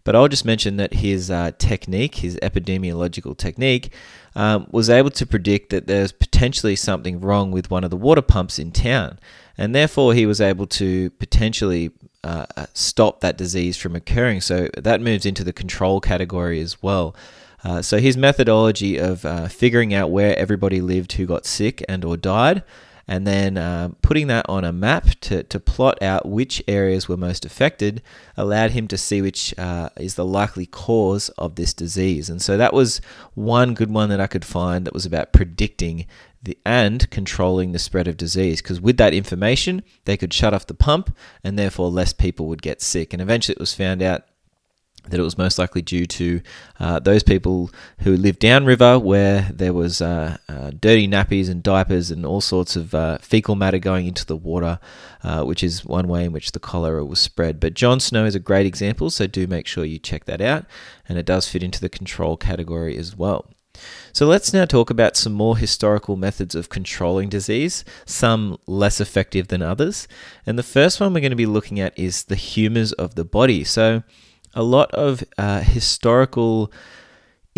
But 0.08 0.16
I'll 0.16 0.30
just 0.30 0.46
mention 0.46 0.78
that 0.78 0.94
his 0.94 1.30
uh, 1.30 1.52
technique, 1.58 2.16
his 2.16 2.40
epidemiological 2.42 3.36
technique, 3.36 3.92
um, 4.38 4.66
was 4.72 4.90
able 4.90 5.10
to 5.10 5.26
predict 5.26 5.70
that 5.72 5.88
there's 5.88 6.14
potentially 6.14 6.78
something 6.78 7.20
wrong 7.20 7.52
with 7.52 7.70
one 7.70 7.84
of 7.84 7.90
the 7.90 7.98
water 7.98 8.22
pumps 8.22 8.58
in 8.58 8.72
town. 8.72 9.20
And 9.58 9.76
therefore, 9.76 10.14
he 10.14 10.26
was 10.26 10.40
able 10.40 10.66
to 10.68 11.10
potentially 11.10 11.92
uh, 12.24 12.46
uh 12.56 12.68
stop 12.74 13.20
that 13.20 13.38
disease 13.38 13.76
from 13.76 13.98
occurring. 13.98 14.40
So 14.40 14.70
that 14.78 15.02
moves 15.02 15.26
into 15.26 15.44
the 15.44 15.52
control 15.52 16.00
category 16.00 16.62
as 16.62 16.82
well. 16.82 17.14
Uh, 17.66 17.82
so 17.82 18.00
his 18.00 18.16
methodology 18.16 18.96
of 18.98 19.26
uh, 19.26 19.50
figuring 19.50 19.94
out 19.94 20.10
where 20.10 20.40
everybody 20.40 20.80
lived 20.80 21.12
who 21.12 21.26
got 21.26 21.46
sick 21.46 21.84
and 21.90 22.06
or 22.06 22.16
died 22.16 22.64
and 23.08 23.26
then 23.26 23.58
uh, 23.58 23.90
putting 24.02 24.28
that 24.28 24.46
on 24.50 24.66
a 24.66 24.74
map 24.74 25.08
to, 25.22 25.44
to 25.44 25.60
plot 25.60 26.02
out 26.02 26.28
which 26.28 26.62
areas 26.68 27.08
were 27.08 27.18
most 27.18 27.46
affected 27.46 28.02
allowed 28.36 28.72
him 28.72 28.88
to 28.88 28.98
see 28.98 29.22
which 29.22 29.58
uh, 29.58 29.90
is 29.96 30.16
the 30.16 30.26
likely 30.26 30.66
cause 30.66 31.30
of 31.38 31.56
this 31.56 31.74
disease. 31.74 32.30
And 32.30 32.42
so 32.42 32.58
that 32.58 32.74
was 32.74 33.00
one 33.34 33.74
good 33.74 33.92
one 33.92 34.10
that 34.10 34.20
I 34.20 34.28
could 34.28 34.46
find 34.46 34.86
that 34.86 34.94
was 34.94 35.06
about 35.06 35.32
predicting 35.32 36.06
the, 36.44 36.58
and 36.66 37.10
controlling 37.10 37.72
the 37.72 37.80
spread 37.80 38.08
of 38.08 38.18
disease. 38.18 38.62
Because 38.62 38.82
with 38.82 38.98
that 38.98 39.14
information, 39.14 39.84
they 40.06 40.18
could 40.18 40.34
shut 40.34 40.54
off 40.54 40.68
the 40.68 40.74
pump 40.74 41.16
and 41.44 41.58
therefore 41.58 41.90
less 41.90 42.12
people 42.12 42.48
would 42.48 42.62
get 42.62 42.82
sick. 42.82 43.14
And 43.14 43.22
eventually 43.22 43.54
it 43.54 43.60
was 43.60 43.74
found 43.74 44.02
out 44.02 44.24
that 45.10 45.20
it 45.20 45.24
was 45.24 45.38
most 45.38 45.58
likely 45.58 45.82
due 45.82 46.06
to 46.06 46.42
uh, 46.80 47.00
those 47.00 47.24
people 47.24 47.72
who 48.00 48.16
lived 48.16 48.40
downriver 48.40 49.00
where 49.00 49.50
there 49.54 49.74
was 49.74 50.02
uh, 50.02 50.38
uh, 50.50 50.72
dirty 50.80 51.08
nappies 51.08 51.50
and 51.50 51.64
diapers 51.64 52.12
and 52.12 52.26
all 52.26 52.42
sorts 52.42 52.76
of 52.76 52.94
uh, 52.94 53.18
fecal 53.20 53.56
matter 53.56 53.80
going 53.80 54.08
into 54.08 54.26
the 54.26 54.36
water, 54.36 54.80
uh, 55.24 55.44
which 55.44 55.64
is 55.64 55.86
one 55.86 56.08
way 56.08 56.26
in 56.26 56.32
which 56.32 56.52
the 56.52 56.60
cholera 56.60 57.06
was 57.06 57.20
spread. 57.20 57.60
But 57.60 57.74
John 57.74 58.00
Snow 58.00 58.26
is 58.26 58.36
a 58.36 58.40
great 58.40 58.66
example, 58.66 59.10
so 59.10 59.28
do 59.28 59.48
make 59.48 59.68
sure 59.68 59.86
you 59.86 60.00
check 60.00 60.26
that 60.26 60.42
out, 60.42 60.66
and 61.08 61.18
it 61.18 61.26
does 61.26 61.48
fit 61.48 61.64
into 61.64 61.82
the 61.82 61.90
control 61.90 62.38
category 62.38 62.98
as 62.98 63.16
well. 63.16 63.50
So 64.14 64.26
let's 64.26 64.54
now 64.54 64.66
talk 64.66 64.90
about 64.90 65.16
some 65.16 65.34
more 65.34 65.58
historical 65.58 66.16
methods 66.16 66.56
of 66.56 66.70
controlling 66.70 67.30
disease, 67.30 67.86
some 68.06 68.58
less 68.66 69.00
effective 69.00 69.50
than 69.50 69.62
others. 69.62 70.08
And 70.46 70.58
the 70.58 70.64
first 70.64 71.00
one 71.00 71.14
we're 71.14 71.20
going 71.20 71.30
to 71.32 71.36
be 71.36 71.46
looking 71.46 71.80
at 71.80 71.98
is 71.98 72.24
the 72.24 72.36
humours 72.36 72.94
of 72.94 73.16
the 73.16 73.26
body. 73.26 73.64
So 73.64 74.04
a 74.54 74.64
lot 74.64 74.92
of 74.92 75.24
uh, 75.38 75.62
historical 75.62 76.72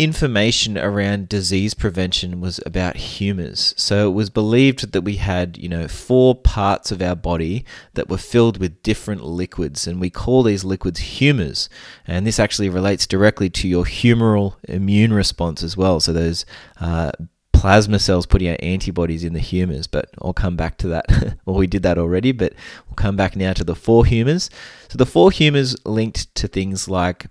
information 0.00 0.78
around 0.78 1.28
disease 1.28 1.74
prevention 1.74 2.40
was 2.40 2.58
about 2.64 2.96
humors. 2.96 3.74
So 3.76 4.08
it 4.08 4.14
was 4.14 4.30
believed 4.30 4.92
that 4.92 5.02
we 5.02 5.16
had, 5.16 5.58
you 5.58 5.68
know, 5.68 5.88
four 5.88 6.34
parts 6.34 6.90
of 6.90 7.02
our 7.02 7.14
body 7.14 7.66
that 7.92 8.08
were 8.08 8.16
filled 8.16 8.56
with 8.56 8.82
different 8.82 9.22
liquids, 9.22 9.86
and 9.86 10.00
we 10.00 10.08
call 10.08 10.42
these 10.42 10.64
liquids 10.64 11.00
humors. 11.00 11.68
And 12.06 12.26
this 12.26 12.40
actually 12.40 12.70
relates 12.70 13.06
directly 13.06 13.50
to 13.50 13.68
your 13.68 13.84
humoral 13.84 14.54
immune 14.64 15.12
response 15.12 15.62
as 15.62 15.76
well. 15.76 16.00
So 16.00 16.14
those 16.14 16.46
uh, 16.80 17.12
plasma 17.60 17.98
cells 17.98 18.24
putting 18.24 18.48
out 18.48 18.62
antibodies 18.62 19.22
in 19.22 19.34
the 19.34 19.38
humors, 19.38 19.86
but 19.86 20.08
I'll 20.22 20.32
come 20.32 20.56
back 20.56 20.78
to 20.78 20.88
that. 20.88 21.36
well, 21.44 21.56
we 21.56 21.66
did 21.66 21.82
that 21.82 21.98
already, 21.98 22.32
but 22.32 22.54
we'll 22.86 22.94
come 22.94 23.16
back 23.16 23.36
now 23.36 23.52
to 23.52 23.62
the 23.62 23.74
four 23.74 24.06
humors. 24.06 24.48
So 24.88 24.96
the 24.96 25.04
four 25.04 25.30
humors 25.30 25.76
linked 25.84 26.34
to 26.36 26.48
things 26.48 26.88
like 26.88 27.26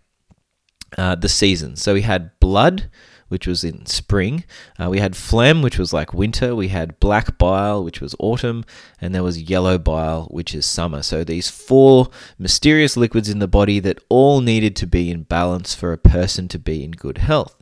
uh, 0.99 1.15
the 1.15 1.29
seasons. 1.29 1.81
So 1.81 1.95
we 1.95 2.03
had 2.03 2.29
blood, 2.39 2.91
which 3.29 3.47
was 3.47 3.63
in 3.63 3.87
spring. 3.87 4.43
Uh, 4.79 4.89
we 4.91 4.99
had 4.99 5.15
phlegm, 5.15 5.63
which 5.63 5.79
was 5.79 5.93
like 5.93 6.13
winter. 6.13 6.55
We 6.55 6.67
had 6.67 6.99
black 6.99 7.39
bile, 7.39 7.83
which 7.83 7.99
was 7.99 8.13
autumn. 8.19 8.65
And 9.01 9.15
there 9.15 9.23
was 9.23 9.49
yellow 9.49 9.79
bile, 9.79 10.25
which 10.25 10.53
is 10.53 10.63
summer. 10.63 11.01
So 11.01 11.23
these 11.23 11.49
four 11.49 12.09
mysterious 12.37 12.95
liquids 12.95 13.29
in 13.29 13.39
the 13.39 13.47
body 13.47 13.79
that 13.79 13.97
all 14.09 14.41
needed 14.41 14.75
to 14.75 14.85
be 14.85 15.09
in 15.09 15.23
balance 15.23 15.73
for 15.73 15.91
a 15.91 15.97
person 15.97 16.47
to 16.49 16.59
be 16.59 16.83
in 16.83 16.91
good 16.91 17.17
health. 17.17 17.55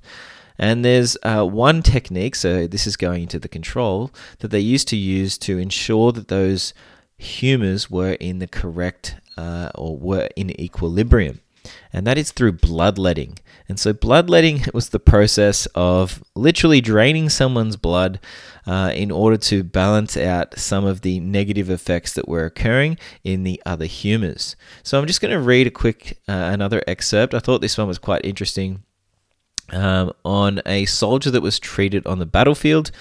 And 0.58 0.84
there's 0.84 1.18
uh, 1.24 1.46
one 1.46 1.84
technique, 1.84 2.36
so 2.36 2.68
this 2.68 2.88
is 2.88 2.98
going 2.98 3.24
into 3.24 3.40
the 3.40 3.50
control, 3.50 4.12
that 4.40 4.50
they 4.50 4.60
used 4.60 4.88
to 4.90 4.98
use 4.98 5.38
to 5.40 5.58
ensure 5.58 6.12
that 6.12 6.28
those 6.28 6.74
humors 7.18 7.90
were 7.90 8.14
in 8.14 8.40
the 8.40 8.48
correct 8.48 9.16
uh, 9.38 9.70
or 9.76 9.98
were 9.98 10.30
in 10.36 10.60
equilibrium. 10.60 11.42
And 11.92 12.08
that 12.08 12.18
is 12.18 12.32
through 12.32 12.54
bloodletting. 12.54 13.40
And 13.68 13.80
so, 13.80 13.92
bloodletting 13.92 14.66
was 14.74 14.90
the 14.90 15.00
process 15.00 15.66
of 15.76 16.24
literally 16.34 16.80
draining 16.80 17.30
someone's 17.30 17.76
blood 17.76 18.20
uh, 18.66 18.92
in 18.96 19.12
order 19.12 19.38
to 19.38 19.64
balance 19.64 20.16
out 20.16 20.58
some 20.58 20.86
of 20.86 21.02
the 21.02 21.20
negative 21.20 21.70
effects 21.70 22.14
that 22.14 22.28
were 22.28 22.46
occurring 22.46 22.98
in 23.24 23.44
the 23.44 23.62
other 23.66 23.86
humors. 23.86 24.56
So, 24.84 24.98
I'm 24.98 25.08
just 25.08 25.22
going 25.22 25.34
to 25.34 25.40
read 25.40 25.68
a 25.68 25.72
quick 25.72 26.20
uh, 26.30 26.50
another 26.54 26.82
excerpt. 26.88 27.34
I 27.34 27.40
thought 27.40 27.62
this 27.62 27.78
one 27.78 27.88
was 27.88 28.00
quite 28.00 28.24
interesting 28.24 28.84
um, 29.72 30.14
on 30.24 30.62
a 30.66 30.86
soldier 30.86 31.32
that 31.32 31.42
was 31.42 31.60
treated 31.60 32.06
on 32.06 32.20
the 32.20 32.26
battlefield. 32.26 32.92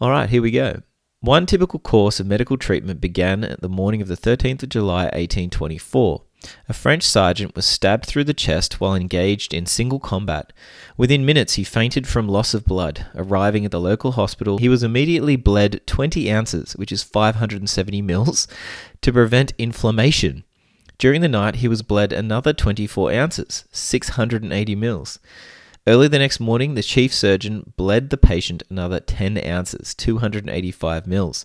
All 0.00 0.10
right, 0.10 0.28
here 0.28 0.42
we 0.42 0.50
go. 0.50 0.82
One 1.20 1.46
typical 1.46 1.80
course 1.80 2.20
of 2.20 2.26
medical 2.26 2.56
treatment 2.56 3.00
began 3.00 3.42
at 3.42 3.60
the 3.60 3.68
morning 3.68 4.02
of 4.02 4.08
the 4.08 4.16
13th 4.16 4.62
of 4.62 4.68
July 4.68 5.04
1824. 5.04 6.22
A 6.68 6.72
French 6.72 7.02
sergeant 7.02 7.56
was 7.56 7.66
stabbed 7.66 8.04
through 8.04 8.24
the 8.24 8.34
chest 8.34 8.80
while 8.80 8.94
engaged 8.94 9.54
in 9.54 9.66
single 9.66 9.98
combat. 9.98 10.52
Within 10.96 11.24
minutes, 11.24 11.54
he 11.54 11.64
fainted 11.64 12.06
from 12.06 12.28
loss 12.28 12.54
of 12.54 12.64
blood. 12.64 13.06
Arriving 13.14 13.64
at 13.64 13.70
the 13.70 13.80
local 13.80 14.12
hospital, 14.12 14.58
he 14.58 14.68
was 14.68 14.82
immediately 14.82 15.36
bled 15.36 15.80
20 15.86 16.30
ounces, 16.30 16.74
which 16.76 16.92
is 16.92 17.02
570 17.02 18.02
mils, 18.02 18.46
to 19.00 19.12
prevent 19.12 19.54
inflammation. 19.58 20.44
During 20.98 21.20
the 21.20 21.28
night, 21.28 21.56
he 21.56 21.68
was 21.68 21.82
bled 21.82 22.12
another 22.12 22.52
24 22.52 23.12
ounces, 23.12 23.64
680 23.72 24.74
mils. 24.74 25.18
Early 25.88 26.08
the 26.08 26.18
next 26.18 26.40
morning, 26.40 26.74
the 26.74 26.82
chief 26.82 27.14
surgeon 27.14 27.72
bled 27.76 28.10
the 28.10 28.16
patient 28.16 28.64
another 28.68 28.98
10 28.98 29.38
ounces, 29.46 29.94
285 29.94 31.06
mils. 31.06 31.44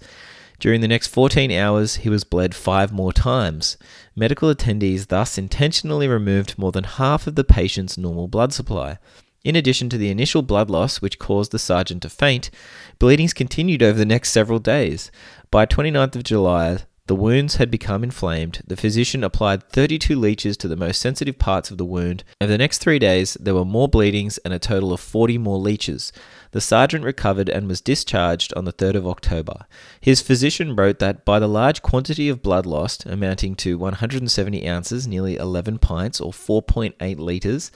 During 0.60 0.82
the 0.82 0.88
next 0.88 1.08
14 1.08 1.52
hours, 1.52 1.98
he 1.98 2.10
was 2.10 2.24
bled 2.24 2.56
five 2.56 2.92
more 2.92 3.14
times. 3.14 3.78
Medical 4.16 4.54
attendees 4.54 5.08
thus 5.08 5.38
intentionally 5.38 6.08
removed 6.08 6.58
more 6.58 6.72
than 6.72 6.86
half 6.86 7.28
of 7.28 7.36
the 7.36 7.44
patient's 7.44 8.00
normal 8.00 8.28
blood 8.28 8.52
supply. 8.52 8.98
In 9.44 9.56
addition 9.56 9.90
to 9.90 9.98
the 9.98 10.10
initial 10.10 10.42
blood 10.42 10.72
loss, 10.72 11.02
which 11.02 11.20
caused 11.20 11.52
the 11.52 11.60
sergeant 11.60 12.02
to 12.02 12.10
faint, 12.10 12.50
bleedings 12.98 13.34
continued 13.34 13.84
over 13.84 13.98
the 13.98 14.06
next 14.06 14.30
several 14.30 14.60
days. 14.60 15.12
By 15.52 15.68
29th 15.68 16.16
of 16.16 16.24
July, 16.24 16.80
the 17.12 17.16
wounds 17.16 17.58
had 17.58 17.70
become 17.70 18.06
inflamed. 18.06 18.62
The 18.66 18.78
physician 18.78 19.22
applied 19.22 19.64
32 19.64 20.18
leeches 20.18 20.56
to 20.56 20.70
the 20.70 20.78
most 20.78 21.02
sensitive 21.02 21.38
parts 21.38 21.70
of 21.70 21.78
the 21.78 21.84
wound. 21.84 22.24
Over 22.40 22.54
the 22.54 22.58
next 22.58 22.78
three 22.78 23.00
days, 23.00 23.36
there 23.38 23.54
were 23.54 23.66
more 23.66 23.90
bleedings 23.90 24.38
and 24.46 24.54
a 24.54 24.60
total 24.60 24.94
of 24.94 25.02
40 25.02 25.38
more 25.38 25.58
leeches. 25.58 26.14
The 26.52 26.62
sergeant 26.62 27.04
recovered 27.04 27.50
and 27.50 27.68
was 27.68 27.82
discharged 27.82 28.54
on 28.56 28.64
the 28.64 28.72
3rd 28.72 28.96
of 28.96 29.08
October. 29.08 29.66
His 30.00 30.22
physician 30.22 30.74
wrote 30.74 31.00
that 31.00 31.26
by 31.26 31.38
the 31.38 31.50
large 31.50 31.82
quantity 31.82 32.30
of 32.30 32.42
blood 32.42 32.66
lost, 32.66 33.06
amounting 33.06 33.56
to 33.56 33.78
170 33.78 34.66
ounces, 34.66 35.06
nearly 35.06 35.36
11 35.36 35.80
pints, 35.80 36.22
or 36.22 36.32
4.8 36.32 37.20
litres, 37.20 37.74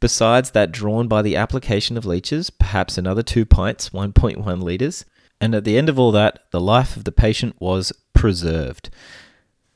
besides 0.00 0.50
that 0.50 0.70
drawn 0.70 1.08
by 1.08 1.22
the 1.22 1.34
application 1.34 1.96
of 1.96 2.04
leeches, 2.04 2.50
perhaps 2.50 2.98
another 2.98 3.22
2 3.22 3.46
pints, 3.46 3.88
1.1 3.88 4.62
litres, 4.62 5.06
and 5.40 5.54
at 5.54 5.64
the 5.64 5.76
end 5.76 5.88
of 5.88 5.98
all 5.98 6.12
that, 6.12 6.44
the 6.50 6.60
life 6.60 6.96
of 6.96 7.04
the 7.04 7.12
patient 7.12 7.56
was 7.60 7.92
preserved. 8.14 8.90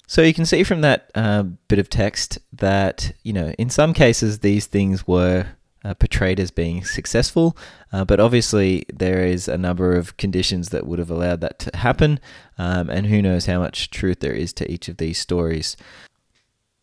So 0.06 0.22
you 0.22 0.34
can 0.34 0.46
see 0.46 0.64
from 0.64 0.80
that 0.80 1.10
uh, 1.14 1.44
bit 1.68 1.78
of 1.78 1.88
text 1.88 2.38
that, 2.52 3.12
you 3.22 3.32
know, 3.32 3.54
in 3.58 3.70
some 3.70 3.94
cases 3.94 4.40
these 4.40 4.66
things 4.66 5.06
were 5.06 5.46
uh, 5.84 5.94
portrayed 5.94 6.40
as 6.40 6.50
being 6.50 6.84
successful, 6.84 7.56
uh, 7.92 8.04
but 8.04 8.20
obviously 8.20 8.84
there 8.92 9.24
is 9.24 9.48
a 9.48 9.56
number 9.56 9.96
of 9.96 10.16
conditions 10.16 10.70
that 10.70 10.86
would 10.86 10.98
have 10.98 11.10
allowed 11.10 11.40
that 11.40 11.58
to 11.60 11.76
happen, 11.76 12.18
um, 12.58 12.90
and 12.90 13.06
who 13.06 13.22
knows 13.22 13.46
how 13.46 13.60
much 13.60 13.90
truth 13.90 14.20
there 14.20 14.32
is 14.34 14.52
to 14.54 14.70
each 14.70 14.88
of 14.88 14.96
these 14.96 15.18
stories. 15.18 15.76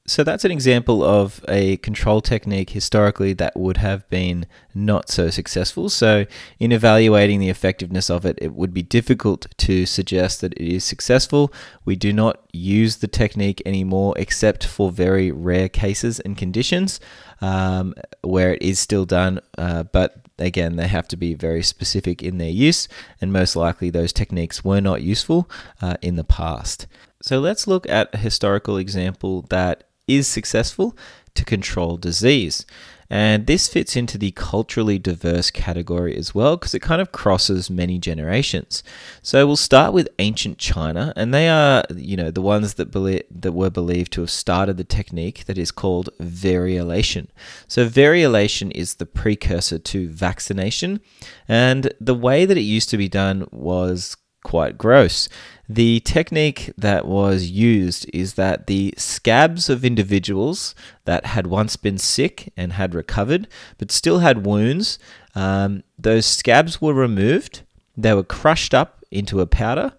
So 0.09 0.23
that's 0.23 0.45
an 0.45 0.51
example 0.51 1.03
of 1.03 1.43
a 1.49 1.75
control 1.77 2.21
technique 2.21 2.69
historically 2.69 3.33
that 3.33 3.57
would 3.57 3.75
have 3.75 4.09
been 4.09 4.45
not 4.73 5.09
so 5.09 5.29
successful. 5.29 5.89
So, 5.89 6.25
in 6.59 6.71
evaluating 6.71 7.41
the 7.41 7.49
effectiveness 7.49 8.09
of 8.09 8.25
it, 8.25 8.39
it 8.41 8.53
would 8.53 8.73
be 8.73 8.83
difficult 8.83 9.47
to 9.57 9.85
suggest 9.85 10.39
that 10.39 10.53
it 10.53 10.65
is 10.65 10.85
successful. 10.85 11.51
We 11.83 11.97
do 11.97 12.13
not 12.13 12.39
use 12.53 12.97
the 12.97 13.09
technique 13.09 13.61
anymore 13.65 14.13
except 14.17 14.65
for 14.65 14.91
very 14.91 15.29
rare 15.29 15.67
cases 15.67 16.21
and 16.21 16.37
conditions 16.37 17.01
um, 17.41 17.93
where 18.21 18.53
it 18.53 18.61
is 18.61 18.79
still 18.79 19.05
done, 19.05 19.41
uh, 19.57 19.83
but 19.83 20.21
again, 20.39 20.77
they 20.77 20.87
have 20.87 21.07
to 21.09 21.17
be 21.17 21.33
very 21.33 21.63
specific 21.63 22.23
in 22.23 22.37
their 22.37 22.49
use, 22.49 22.87
and 23.19 23.33
most 23.33 23.57
likely 23.57 23.89
those 23.89 24.13
techniques 24.13 24.63
were 24.63 24.79
not 24.79 25.01
useful 25.01 25.49
uh, 25.81 25.97
in 26.01 26.15
the 26.15 26.23
past. 26.23 26.87
So 27.21 27.39
let's 27.39 27.67
look 27.67 27.89
at 27.89 28.13
a 28.13 28.17
historical 28.17 28.77
example 28.77 29.41
that 29.49 29.83
is 30.07 30.27
successful 30.27 30.95
to 31.35 31.45
control 31.45 31.97
disease. 31.97 32.65
And 33.09 33.47
this 33.47 33.69
fits 33.69 33.95
into 33.95 34.17
the 34.17 34.31
culturally 34.31 34.99
diverse 34.99 35.49
category 35.49 36.15
as 36.17 36.35
well 36.35 36.57
because 36.57 36.73
it 36.73 36.81
kind 36.81 36.99
of 37.01 37.13
crosses 37.13 37.69
many 37.69 37.99
generations. 37.99 38.83
So 39.21 39.47
we'll 39.47 39.55
start 39.55 39.93
with 39.93 40.09
ancient 40.19 40.57
China, 40.57 41.13
and 41.15 41.33
they 41.33 41.47
are, 41.47 41.85
you 41.95 42.17
know, 42.17 42.31
the 42.31 42.41
ones 42.41 42.73
that 42.73 42.91
believe, 42.91 43.23
that 43.31 43.53
were 43.53 43.69
believed 43.69 44.11
to 44.13 44.21
have 44.21 44.29
started 44.29 44.75
the 44.75 44.83
technique 44.83 45.45
that 45.45 45.57
is 45.57 45.71
called 45.71 46.09
variolation. 46.19 47.27
So 47.69 47.87
variolation 47.87 48.71
is 48.75 48.95
the 48.95 49.05
precursor 49.05 49.79
to 49.79 50.09
vaccination, 50.09 50.99
and 51.47 51.93
the 52.01 52.15
way 52.15 52.45
that 52.45 52.57
it 52.57 52.61
used 52.61 52.89
to 52.89 52.97
be 52.97 53.07
done 53.07 53.47
was 53.51 54.17
quite 54.47 54.77
gross. 54.77 55.27
The 55.67 55.99
technique 55.99 56.71
that 56.77 57.05
was 57.05 57.49
used 57.49 58.09
is 58.13 58.35
that 58.35 58.67
the 58.67 58.93
scabs 58.95 59.69
of 59.69 59.83
individuals 59.83 60.73
that 61.03 61.25
had 61.25 61.47
once 61.47 61.75
been 61.75 61.97
sick 61.97 62.53
and 62.55 62.71
had 62.71 62.95
recovered, 62.95 63.49
but 63.77 63.91
still 63.91 64.19
had 64.19 64.45
wounds, 64.45 64.99
um, 65.35 65.83
those 65.99 66.25
scabs 66.25 66.81
were 66.81 66.93
removed. 66.93 67.63
They 67.97 68.13
were 68.13 68.23
crushed 68.23 68.73
up 68.73 69.03
into 69.11 69.41
a 69.41 69.45
powder, 69.45 69.91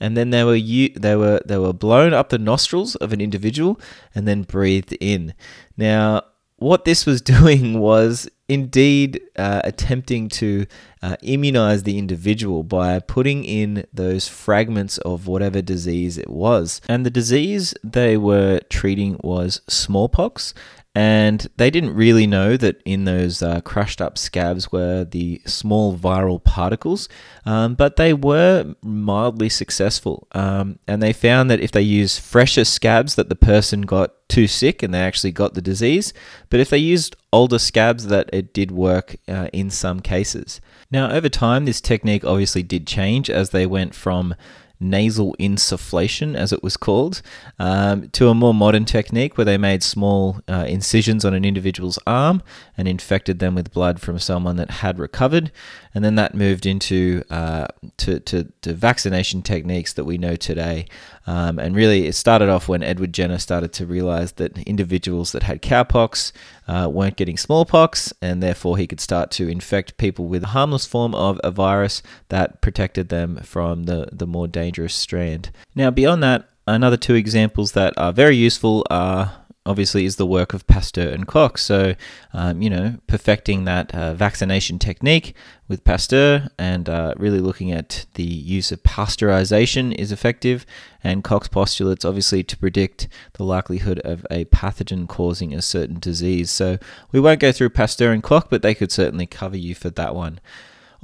and 0.00 0.16
then 0.16 0.30
they 0.30 0.42
were 0.42 0.58
they 0.58 1.14
were 1.14 1.40
they 1.46 1.58
were 1.58 1.72
blown 1.72 2.12
up 2.12 2.30
the 2.30 2.38
nostrils 2.38 2.96
of 2.96 3.12
an 3.12 3.20
individual 3.20 3.80
and 4.12 4.26
then 4.26 4.42
breathed 4.42 4.96
in. 5.00 5.34
Now, 5.76 6.22
what 6.56 6.84
this 6.84 7.06
was 7.06 7.22
doing 7.36 7.78
was 7.78 8.28
indeed 8.48 9.20
uh, 9.36 9.60
attempting 9.64 10.28
to 10.28 10.66
uh, 11.02 11.16
immunize 11.22 11.82
the 11.82 11.98
individual 11.98 12.62
by 12.62 12.98
putting 12.98 13.44
in 13.44 13.86
those 13.92 14.28
fragments 14.28 14.98
of 14.98 15.26
whatever 15.26 15.62
disease 15.62 16.18
it 16.18 16.30
was. 16.30 16.80
And 16.88 17.04
the 17.04 17.10
disease 17.10 17.74
they 17.82 18.16
were 18.16 18.60
treating 18.68 19.18
was 19.22 19.60
smallpox, 19.68 20.54
and 20.94 21.48
they 21.56 21.70
didn't 21.70 21.94
really 21.94 22.26
know 22.26 22.56
that 22.56 22.80
in 22.84 23.04
those 23.04 23.42
uh, 23.42 23.60
crushed 23.62 24.00
up 24.00 24.16
scabs 24.16 24.70
were 24.70 25.04
the 25.04 25.42
small 25.44 25.98
viral 25.98 26.42
particles, 26.42 27.08
um, 27.44 27.74
but 27.74 27.96
they 27.96 28.12
were 28.12 28.74
mildly 28.80 29.48
successful. 29.48 30.28
Um, 30.32 30.78
and 30.86 31.02
they 31.02 31.12
found 31.12 31.50
that 31.50 31.58
if 31.58 31.72
they 31.72 31.82
used 31.82 32.20
fresher 32.20 32.64
scabs, 32.64 33.16
that 33.16 33.28
the 33.28 33.34
person 33.34 33.82
got 33.82 34.12
too 34.28 34.46
sick 34.46 34.84
and 34.84 34.94
they 34.94 35.00
actually 35.00 35.32
got 35.32 35.54
the 35.54 35.62
disease. 35.62 36.12
But 36.48 36.60
if 36.60 36.70
they 36.70 36.78
used 36.78 37.16
older 37.32 37.58
scabs, 37.58 38.06
that 38.06 38.30
it 38.32 38.54
did 38.54 38.70
work 38.70 39.16
uh, 39.26 39.48
in 39.52 39.70
some 39.70 39.98
cases. 39.98 40.60
Now, 40.92 41.10
over 41.10 41.28
time, 41.28 41.64
this 41.64 41.80
technique 41.80 42.24
obviously 42.24 42.62
did 42.62 42.86
change 42.86 43.28
as 43.28 43.50
they 43.50 43.66
went 43.66 43.96
from 43.96 44.36
nasal 44.84 45.34
insufflation, 45.40 46.36
as 46.36 46.52
it 46.52 46.62
was 46.62 46.76
called, 46.76 47.22
um, 47.58 48.08
to 48.10 48.28
a 48.28 48.34
more 48.34 48.54
modern 48.54 48.84
technique 48.84 49.36
where 49.36 49.44
they 49.44 49.58
made 49.58 49.82
small 49.82 50.40
uh, 50.48 50.64
incisions 50.68 51.24
on 51.24 51.34
an 51.34 51.44
individual's 51.44 51.98
arm 52.06 52.42
and 52.76 52.86
infected 52.86 53.38
them 53.38 53.54
with 53.54 53.72
blood 53.72 54.00
from 54.00 54.18
someone 54.18 54.56
that 54.56 54.70
had 54.70 54.98
recovered. 54.98 55.50
And 55.94 56.04
then 56.04 56.16
that 56.16 56.34
moved 56.34 56.66
into 56.66 57.22
uh, 57.30 57.68
to, 57.98 58.18
to, 58.20 58.52
to, 58.62 58.74
vaccination 58.74 59.42
techniques 59.42 59.92
that 59.92 60.04
we 60.04 60.18
know 60.18 60.34
today. 60.34 60.86
Um, 61.26 61.60
and 61.60 61.76
really, 61.76 62.06
it 62.06 62.14
started 62.14 62.48
off 62.48 62.68
when 62.68 62.82
Edward 62.82 63.12
Jenner 63.12 63.38
started 63.38 63.72
to 63.74 63.86
realize 63.86 64.32
that 64.32 64.58
individuals 64.58 65.30
that 65.32 65.44
had 65.44 65.62
cowpox 65.62 66.32
uh, 66.66 66.88
weren't 66.90 67.16
getting 67.16 67.36
smallpox, 67.36 68.12
and 68.20 68.42
therefore 68.42 68.76
he 68.76 68.88
could 68.88 69.00
start 69.00 69.30
to 69.32 69.48
infect 69.48 69.96
people 69.96 70.26
with 70.26 70.42
a 70.42 70.48
harmless 70.48 70.84
form 70.84 71.14
of 71.14 71.40
a 71.44 71.52
virus 71.52 72.02
that 72.28 72.60
protected 72.60 73.08
them 73.08 73.36
from 73.44 73.84
the, 73.84 74.08
the 74.10 74.26
more 74.26 74.48
dangerous 74.48 74.94
strand. 74.94 75.50
Now, 75.76 75.92
beyond 75.92 76.22
that, 76.24 76.48
another 76.66 76.96
two 76.96 77.14
examples 77.14 77.72
that 77.72 77.94
are 77.96 78.12
very 78.12 78.36
useful 78.36 78.84
are 78.90 79.43
obviously 79.66 80.04
is 80.04 80.16
the 80.16 80.26
work 80.26 80.52
of 80.52 80.66
Pasteur 80.66 81.08
and 81.08 81.26
Koch. 81.26 81.58
So, 81.58 81.94
um, 82.32 82.60
you 82.60 82.68
know, 82.68 82.96
perfecting 83.06 83.64
that 83.64 83.94
uh, 83.94 84.14
vaccination 84.14 84.78
technique 84.78 85.34
with 85.68 85.84
Pasteur 85.84 86.48
and 86.58 86.88
uh, 86.88 87.14
really 87.16 87.40
looking 87.40 87.72
at 87.72 88.04
the 88.14 88.24
use 88.24 88.70
of 88.70 88.82
pasteurization 88.82 89.94
is 89.94 90.12
effective. 90.12 90.66
And 91.02 91.24
Koch's 91.24 91.48
postulates, 91.48 92.04
obviously, 92.04 92.42
to 92.42 92.56
predict 92.56 93.08
the 93.34 93.44
likelihood 93.44 94.00
of 94.00 94.26
a 94.30 94.44
pathogen 94.46 95.08
causing 95.08 95.54
a 95.54 95.62
certain 95.62 95.98
disease. 95.98 96.50
So, 96.50 96.78
we 97.12 97.20
won't 97.20 97.40
go 97.40 97.52
through 97.52 97.70
Pasteur 97.70 98.12
and 98.12 98.22
Koch, 98.22 98.48
but 98.50 98.62
they 98.62 98.74
could 98.74 98.92
certainly 98.92 99.26
cover 99.26 99.56
you 99.56 99.74
for 99.74 99.90
that 99.90 100.14
one. 100.14 100.40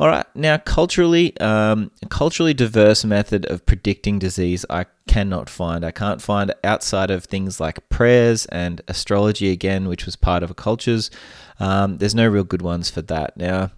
All 0.00 0.09
right, 0.09 0.25
now 0.35 0.57
culturally, 0.57 1.38
um, 1.40 1.90
culturally 2.09 2.54
diverse 2.54 3.04
method 3.04 3.45
of 3.50 3.66
predicting 3.66 4.19
disease 4.19 4.64
I 4.71 4.87
cannot 5.07 5.50
find. 5.50 5.85
I 5.85 5.90
can't 5.90 6.23
find 6.23 6.54
outside 6.64 7.11
of 7.11 7.25
things 7.25 7.61
like 7.61 7.87
prayers 7.90 8.47
and 8.47 8.80
astrology 8.88 9.50
again, 9.50 9.88
which 9.88 10.07
was 10.07 10.16
part 10.16 10.42
of 10.42 10.50
a 10.50 10.54
cultures. 10.54 11.11
Um, 11.59 11.99
there's 11.99 12.14
no 12.14 12.26
real 12.26 12.45
good 12.45 12.62
ones 12.62 12.88
for 12.88 13.02
that. 13.02 13.37
Now, 13.37 13.73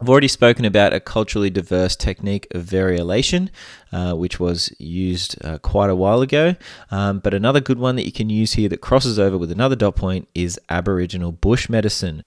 I've 0.00 0.08
already 0.08 0.28
spoken 0.28 0.64
about 0.64 0.92
a 0.92 1.00
culturally 1.00 1.50
diverse 1.50 1.96
technique 1.96 2.46
of 2.52 2.62
variolation, 2.62 3.48
uh, 3.90 4.14
which 4.14 4.38
was 4.38 4.72
used 4.78 5.36
uh, 5.44 5.58
quite 5.58 5.90
a 5.90 5.96
while 5.96 6.22
ago. 6.22 6.54
Um, 6.92 7.18
but 7.18 7.34
another 7.34 7.60
good 7.60 7.80
one 7.80 7.96
that 7.96 8.06
you 8.06 8.12
can 8.12 8.30
use 8.30 8.52
here 8.52 8.68
that 8.68 8.80
crosses 8.82 9.18
over 9.18 9.36
with 9.36 9.50
another 9.50 9.74
dot 9.74 9.96
point 9.96 10.28
is 10.32 10.60
Aboriginal 10.68 11.32
bush 11.32 11.68
medicine. 11.68 12.22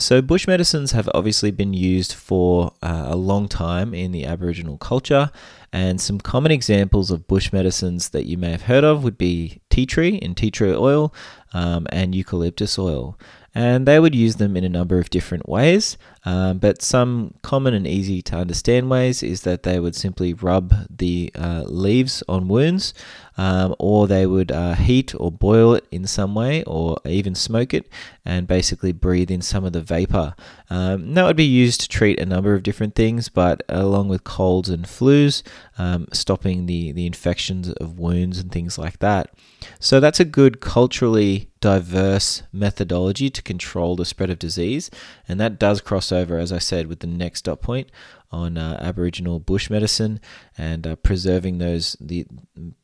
So, 0.00 0.22
bush 0.22 0.46
medicines 0.46 0.92
have 0.92 1.08
obviously 1.12 1.50
been 1.50 1.74
used 1.74 2.12
for 2.12 2.72
uh, 2.82 3.06
a 3.08 3.16
long 3.16 3.48
time 3.48 3.94
in 3.94 4.12
the 4.12 4.26
Aboriginal 4.26 4.78
culture, 4.78 5.32
and 5.72 6.00
some 6.00 6.20
common 6.20 6.52
examples 6.52 7.10
of 7.10 7.26
bush 7.26 7.52
medicines 7.52 8.10
that 8.10 8.26
you 8.26 8.38
may 8.38 8.52
have 8.52 8.62
heard 8.62 8.84
of 8.84 9.02
would 9.02 9.18
be 9.18 9.60
tea 9.70 9.86
tree 9.86 10.20
and 10.22 10.36
tea 10.36 10.52
tree 10.52 10.72
oil 10.72 11.12
um, 11.52 11.88
and 11.90 12.14
eucalyptus 12.14 12.78
oil 12.78 13.18
and 13.58 13.88
they 13.88 13.98
would 13.98 14.14
use 14.14 14.36
them 14.36 14.56
in 14.56 14.62
a 14.62 14.68
number 14.68 15.00
of 15.00 15.10
different 15.10 15.48
ways. 15.48 15.98
Um, 16.24 16.58
but 16.58 16.80
some 16.80 17.34
common 17.42 17.74
and 17.74 17.88
easy 17.88 18.22
to 18.22 18.36
understand 18.36 18.88
ways 18.88 19.20
is 19.20 19.40
that 19.42 19.64
they 19.64 19.80
would 19.80 19.96
simply 19.96 20.32
rub 20.32 20.72
the 20.88 21.32
uh, 21.34 21.64
leaves 21.66 22.22
on 22.28 22.46
wounds, 22.46 22.94
um, 23.36 23.74
or 23.80 24.06
they 24.06 24.26
would 24.26 24.52
uh, 24.52 24.74
heat 24.74 25.12
or 25.18 25.32
boil 25.32 25.74
it 25.74 25.88
in 25.90 26.06
some 26.06 26.36
way, 26.36 26.62
or 26.64 26.98
even 27.04 27.34
smoke 27.34 27.74
it, 27.74 27.88
and 28.24 28.46
basically 28.46 28.92
breathe 28.92 29.30
in 29.30 29.42
some 29.42 29.64
of 29.64 29.72
the 29.72 29.80
vapor. 29.80 30.36
Um, 30.70 31.14
that 31.14 31.24
would 31.24 31.36
be 31.36 31.42
used 31.42 31.80
to 31.80 31.88
treat 31.88 32.20
a 32.20 32.26
number 32.26 32.54
of 32.54 32.62
different 32.62 32.94
things, 32.94 33.28
but 33.28 33.64
along 33.68 34.08
with 34.08 34.22
colds 34.22 34.68
and 34.68 34.84
flus, 34.84 35.42
um, 35.78 36.06
stopping 36.12 36.66
the, 36.66 36.92
the 36.92 37.06
infections 37.06 37.72
of 37.72 37.98
wounds 37.98 38.38
and 38.38 38.52
things 38.52 38.78
like 38.78 39.00
that. 39.00 39.34
So 39.80 40.00
that's 40.00 40.20
a 40.20 40.24
good 40.24 40.60
culturally 40.60 41.50
diverse 41.60 42.42
methodology 42.52 43.30
to 43.30 43.42
control 43.42 43.96
the 43.96 44.04
spread 44.04 44.30
of 44.30 44.38
disease, 44.38 44.90
and 45.26 45.40
that 45.40 45.58
does 45.58 45.80
cross 45.80 46.12
over, 46.12 46.38
as 46.38 46.52
I 46.52 46.58
said, 46.58 46.86
with 46.86 47.00
the 47.00 47.06
next 47.06 47.42
dot 47.42 47.60
point 47.60 47.90
on 48.30 48.58
uh, 48.58 48.78
Aboriginal 48.80 49.40
bush 49.40 49.70
medicine 49.70 50.20
and 50.56 50.86
uh, 50.86 50.96
preserving 50.96 51.58
those 51.58 51.96
the 52.00 52.26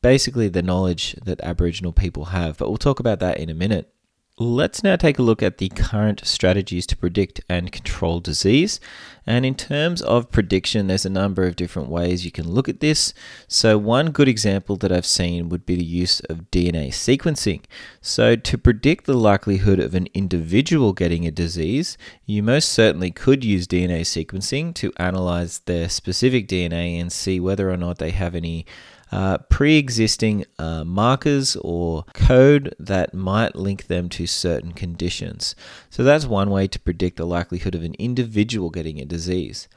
basically 0.01 0.49
the 0.49 0.63
knowledge 0.63 1.13
that 1.23 1.39
Aboriginal 1.41 1.93
people 1.93 2.25
have. 2.25 2.57
But 2.57 2.69
we'll 2.69 2.77
talk 2.77 2.99
about 2.99 3.19
that 3.19 3.39
in 3.39 3.49
a 3.49 3.53
minute. 3.53 3.94
Let's 4.37 4.83
now 4.83 4.97
take 4.97 5.17
a 5.17 5.21
look 5.21 5.41
at 5.41 5.59
the 5.59 5.69
current 5.69 6.19
strategies 6.25 6.85
to 6.87 6.97
predict 6.97 7.39
and 7.47 7.71
control 7.71 8.19
disease. 8.19 8.81
And 9.25 9.45
in 9.45 9.55
terms 9.55 10.01
of 10.01 10.29
prediction, 10.29 10.87
there's 10.87 11.05
a 11.05 11.09
number 11.09 11.45
of 11.45 11.55
different 11.55 11.87
ways 11.87 12.25
you 12.25 12.31
can 12.31 12.51
look 12.51 12.67
at 12.67 12.81
this. 12.81 13.13
So, 13.47 13.77
one 13.77 14.11
good 14.11 14.27
example 14.27 14.75
that 14.75 14.91
I've 14.91 15.05
seen 15.05 15.47
would 15.47 15.65
be 15.65 15.77
the 15.77 15.85
use 15.85 16.19
of 16.19 16.51
DNA 16.51 16.89
sequencing. 16.89 17.61
So, 18.01 18.35
to 18.35 18.57
predict 18.57 19.05
the 19.05 19.13
likelihood 19.13 19.79
of 19.79 19.95
an 19.95 20.09
individual 20.13 20.91
getting 20.91 21.25
a 21.25 21.31
disease, 21.31 21.97
you 22.25 22.43
most 22.43 22.67
certainly 22.67 23.11
could 23.11 23.45
use 23.45 23.65
DNA 23.65 24.01
sequencing 24.01 24.75
to 24.75 24.91
analyze 24.97 25.59
their 25.59 25.87
specific 25.87 26.49
DNA 26.49 26.99
and 26.99 27.09
see 27.09 27.39
whether 27.39 27.71
or 27.71 27.77
not 27.77 27.99
they 27.99 28.11
have 28.11 28.35
any 28.35 28.65
uh, 29.11 29.37
pre 29.49 29.77
existing 29.77 30.45
uh, 30.59 30.83
markers 30.83 31.55
or 31.57 32.05
code 32.13 32.75
that 32.79 33.13
might 33.13 33.55
link 33.55 33.87
them 33.87 34.09
to 34.09 34.27
certain 34.27 34.71
conditions. 34.71 35.55
So 35.89 36.03
that's 36.03 36.25
one 36.25 36.49
way 36.49 36.67
to 36.67 36.79
predict 36.79 37.17
the 37.17 37.25
likelihood 37.25 37.75
of 37.75 37.83
an 37.83 37.95
individual 37.95 38.69
getting 38.69 38.99
a 38.99 39.05
disease. 39.05 39.67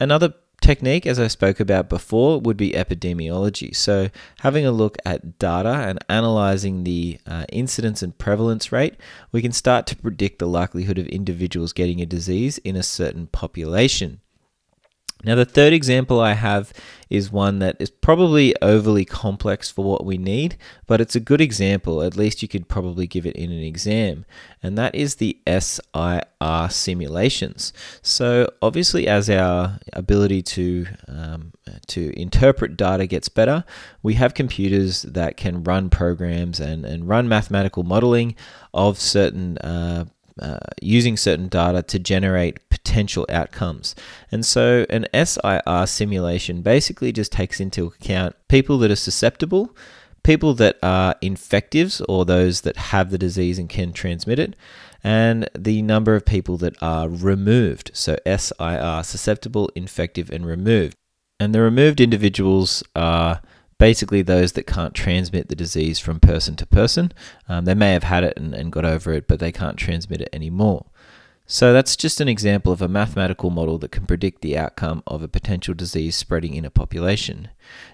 Another 0.00 0.34
technique, 0.60 1.06
as 1.06 1.18
I 1.18 1.28
spoke 1.28 1.60
about 1.60 1.88
before, 1.88 2.40
would 2.40 2.56
be 2.56 2.72
epidemiology. 2.72 3.74
So, 3.74 4.10
having 4.40 4.66
a 4.66 4.72
look 4.72 4.96
at 5.04 5.38
data 5.38 5.68
and 5.68 5.98
analyzing 6.08 6.84
the 6.84 7.18
uh, 7.26 7.44
incidence 7.50 8.02
and 8.02 8.16
prevalence 8.16 8.72
rate, 8.72 8.94
we 9.32 9.42
can 9.42 9.52
start 9.52 9.86
to 9.88 9.96
predict 9.96 10.38
the 10.38 10.46
likelihood 10.46 10.98
of 10.98 11.06
individuals 11.08 11.72
getting 11.72 12.00
a 12.00 12.06
disease 12.06 12.58
in 12.58 12.76
a 12.76 12.82
certain 12.82 13.26
population. 13.28 14.20
Now, 15.24 15.34
the 15.34 15.44
third 15.44 15.72
example 15.72 16.20
I 16.20 16.34
have 16.34 16.72
is 17.10 17.32
one 17.32 17.58
that 17.58 17.76
is 17.80 17.90
probably 17.90 18.54
overly 18.62 19.04
complex 19.04 19.68
for 19.68 19.84
what 19.84 20.04
we 20.04 20.16
need, 20.16 20.56
but 20.86 21.00
it's 21.00 21.16
a 21.16 21.20
good 21.20 21.40
example. 21.40 22.02
At 22.02 22.16
least 22.16 22.40
you 22.40 22.46
could 22.46 22.68
probably 22.68 23.06
give 23.08 23.26
it 23.26 23.34
in 23.34 23.50
an 23.50 23.62
exam, 23.62 24.26
and 24.62 24.78
that 24.78 24.94
is 24.94 25.16
the 25.16 25.36
SIR 25.44 26.68
simulations. 26.70 27.72
So, 28.00 28.48
obviously, 28.62 29.08
as 29.08 29.28
our 29.28 29.80
ability 29.92 30.42
to 30.42 30.86
um, 31.08 31.52
to 31.88 32.12
interpret 32.20 32.76
data 32.76 33.06
gets 33.06 33.28
better, 33.28 33.64
we 34.02 34.14
have 34.14 34.34
computers 34.34 35.02
that 35.02 35.36
can 35.36 35.64
run 35.64 35.90
programs 35.90 36.60
and, 36.60 36.84
and 36.84 37.08
run 37.08 37.28
mathematical 37.28 37.82
modeling 37.82 38.36
of 38.72 39.00
certain 39.00 39.58
uh, 39.58 40.04
uh, 40.40 40.58
using 40.80 41.16
certain 41.16 41.48
data 41.48 41.82
to 41.82 41.98
generate 41.98 42.68
potential 42.70 43.26
outcomes. 43.28 43.94
And 44.30 44.44
so 44.44 44.86
an 44.88 45.06
SIR 45.12 45.86
simulation 45.86 46.62
basically 46.62 47.12
just 47.12 47.32
takes 47.32 47.60
into 47.60 47.86
account 47.86 48.36
people 48.48 48.78
that 48.78 48.90
are 48.90 48.96
susceptible, 48.96 49.76
people 50.22 50.54
that 50.54 50.78
are 50.82 51.14
infectives 51.22 52.02
or 52.08 52.24
those 52.24 52.62
that 52.62 52.76
have 52.76 53.10
the 53.10 53.18
disease 53.18 53.58
and 53.58 53.68
can 53.68 53.92
transmit 53.92 54.38
it, 54.38 54.56
and 55.04 55.48
the 55.56 55.82
number 55.82 56.14
of 56.14 56.24
people 56.24 56.56
that 56.58 56.74
are 56.82 57.08
removed. 57.08 57.90
So 57.94 58.18
SIR, 58.26 59.02
susceptible, 59.04 59.70
infective, 59.74 60.30
and 60.30 60.44
removed. 60.44 60.96
And 61.40 61.54
the 61.54 61.60
removed 61.60 62.00
individuals 62.00 62.82
are 62.96 63.40
basically 63.78 64.22
those 64.22 64.52
that 64.52 64.66
can't 64.66 64.94
transmit 64.94 65.48
the 65.48 65.56
disease 65.56 65.98
from 65.98 66.20
person 66.20 66.56
to 66.56 66.66
person. 66.66 67.12
Um, 67.48 67.64
they 67.64 67.74
may 67.74 67.92
have 67.92 68.02
had 68.02 68.24
it 68.24 68.36
and, 68.36 68.54
and 68.54 68.72
got 68.72 68.84
over 68.84 69.12
it, 69.12 69.28
but 69.28 69.38
they 69.38 69.52
can't 69.52 69.76
transmit 69.76 70.20
it 70.20 70.28
anymore. 70.32 70.86
So 71.50 71.72
that's 71.72 71.96
just 71.96 72.20
an 72.20 72.28
example 72.28 72.72
of 72.72 72.82
a 72.82 72.88
mathematical 72.88 73.48
model 73.48 73.78
that 73.78 73.90
can 73.90 74.04
predict 74.04 74.42
the 74.42 74.58
outcome 74.58 75.02
of 75.06 75.22
a 75.22 75.28
potential 75.28 75.72
disease 75.72 76.14
spreading 76.14 76.52
in 76.52 76.66
a 76.66 76.70
population. 76.70 77.48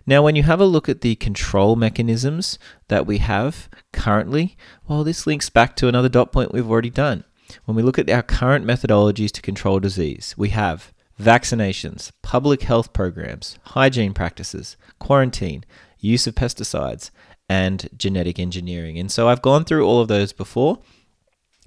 Now, 0.05 0.23
when 0.23 0.35
you 0.35 0.42
have 0.42 0.61
a 0.61 0.64
look 0.64 0.88
at 0.88 1.03
the 1.03 1.14
control 1.14 1.77
mechanisms 1.77 2.59
that 2.88 3.07
we 3.07 3.18
have 3.18 3.68
currently, 3.92 4.57
well, 4.88 5.05
this 5.05 5.25
links 5.25 5.51
back 5.51 5.77
to 5.77 5.87
another 5.87 6.09
dot 6.09 6.33
point 6.33 6.53
we've 6.53 6.68
already 6.68 6.90
done. 6.90 7.23
When 7.64 7.77
we 7.77 7.83
look 7.83 7.99
at 7.99 8.11
our 8.11 8.23
current 8.23 8.66
methodologies 8.66 9.31
to 9.33 9.42
control 9.42 9.79
disease, 9.79 10.35
we 10.37 10.49
have 10.49 10.92
vaccinations, 11.20 12.11
public 12.22 12.62
health 12.62 12.92
programs, 12.92 13.59
hygiene 13.64 14.14
practices, 14.14 14.77
quarantine, 14.98 15.64
use 15.98 16.27
of 16.27 16.35
pesticides, 16.35 17.11
and 17.48 17.88
genetic 17.96 18.38
engineering. 18.38 18.98
And 18.98 19.11
so 19.11 19.29
I've 19.29 19.42
gone 19.42 19.64
through 19.64 19.87
all 19.87 20.00
of 20.00 20.09
those 20.09 20.33
before. 20.33 20.79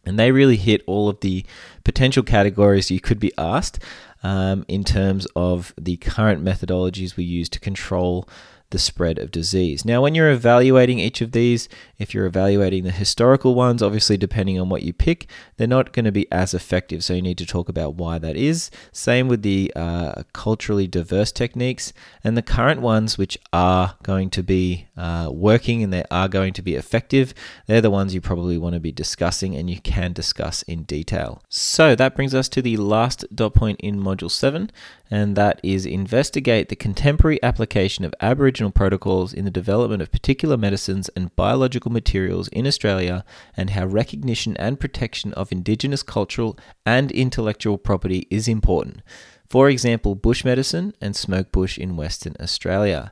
And 0.06 0.18
they 0.18 0.32
really 0.32 0.56
hit 0.56 0.82
all 0.88 1.10
of 1.10 1.20
the 1.20 1.46
potential 1.84 2.24
categories 2.24 2.90
you 2.90 3.02
could 3.02 3.20
be 3.20 3.34
asked 3.38 3.84
um, 4.24 4.64
in 4.70 4.86
terms 4.86 5.28
of 5.36 5.74
the 5.78 5.98
current 5.98 6.44
methodologies 6.44 7.18
we 7.18 7.26
use 7.26 7.50
to 7.50 7.60
control 7.60 8.28
the 8.70 8.80
spread 8.80 9.18
of 9.18 9.32
disease. 9.32 9.86
Now, 9.86 10.02
when 10.02 10.14
you're 10.14 10.32
evaluating 10.32 11.00
each 11.00 11.22
of 11.22 11.32
these, 11.32 11.70
if 11.98 12.14
you're 12.14 12.26
evaluating 12.26 12.84
the 12.84 12.92
historical 12.92 13.56
ones, 13.56 13.82
obviously 13.82 14.18
depending 14.18 14.60
on 14.60 14.70
what 14.70 14.84
you 14.84 14.94
pick, 14.94 15.28
they're 15.56 15.68
not 15.68 15.94
going 15.94 16.06
to 16.06 16.12
be 16.12 16.30
as 16.32 16.54
effective. 16.54 17.04
So 17.04 17.14
you 17.14 17.22
need 17.22 17.38
to 17.38 17.46
talk 17.46 17.70
about 17.70 17.96
why 17.96 18.20
that 18.20 18.36
is. 18.36 18.70
Same 18.92 19.28
with 19.28 19.42
the 19.42 19.72
uh, 19.76 20.24
culturally 20.34 20.88
diverse 20.88 21.32
techniques 21.32 21.94
and 22.24 22.36
the 22.36 22.42
current 22.42 22.82
ones, 22.82 23.18
which 23.18 23.38
are 23.54 23.96
going 24.04 24.30
to 24.32 24.44
be 24.44 24.88
uh, 24.98 25.30
working 25.32 25.82
and 25.82 25.94
they 25.94 26.04
are 26.12 26.28
going 26.28 26.54
to 26.54 26.62
be 26.62 26.76
effective. 26.76 27.34
They're 27.68 27.82
the 27.82 27.90
ones 27.90 28.14
you 28.14 28.22
probably 28.22 28.58
want 28.58 28.74
to 28.74 28.80
be 28.80 28.92
discussing 28.92 29.56
and 29.56 29.70
you 29.70 29.80
can 29.80 30.12
discuss 30.12 30.62
in 30.64 30.84
detail. 30.84 31.42
So 31.48 31.96
that 31.96 32.16
brings 32.16 32.36
us 32.36 32.50
to 32.50 32.62
the 32.62 32.78
last 32.78 33.26
dot 33.34 33.54
point 33.54 33.80
in 33.80 34.00
Module 34.00 34.32
7, 34.32 34.72
and 35.10 35.36
that 35.36 35.60
is 35.64 35.86
investigate 35.86 36.70
the 36.70 36.76
contemporary 36.76 37.42
application 37.42 38.04
of 38.04 38.14
Aboriginal 38.20 38.57
protocols 38.72 39.34
in 39.34 39.46
the 39.46 39.52
development 39.52 40.02
of 40.02 40.12
particular 40.12 40.58
medicines 40.58 41.10
and 41.16 41.36
biological 41.36 41.92
materials 41.92 42.48
in 42.50 42.66
Australia 42.66 43.24
and 43.56 43.70
how 43.70 43.86
recognition 43.86 44.58
and 44.58 44.80
protection 44.80 45.34
of 45.34 45.52
Indigenous 45.52 46.04
cultural 46.04 46.58
and 46.86 47.12
intellectual 47.12 47.78
property 47.78 48.28
is 48.30 48.48
important. 48.48 49.02
For 49.50 49.70
example, 49.70 50.16
bush 50.16 50.44
medicine 50.44 50.94
and 51.00 51.16
smoke 51.16 51.52
bush 51.52 51.78
in 51.78 51.96
Western 51.96 52.36
Australia. 52.40 53.12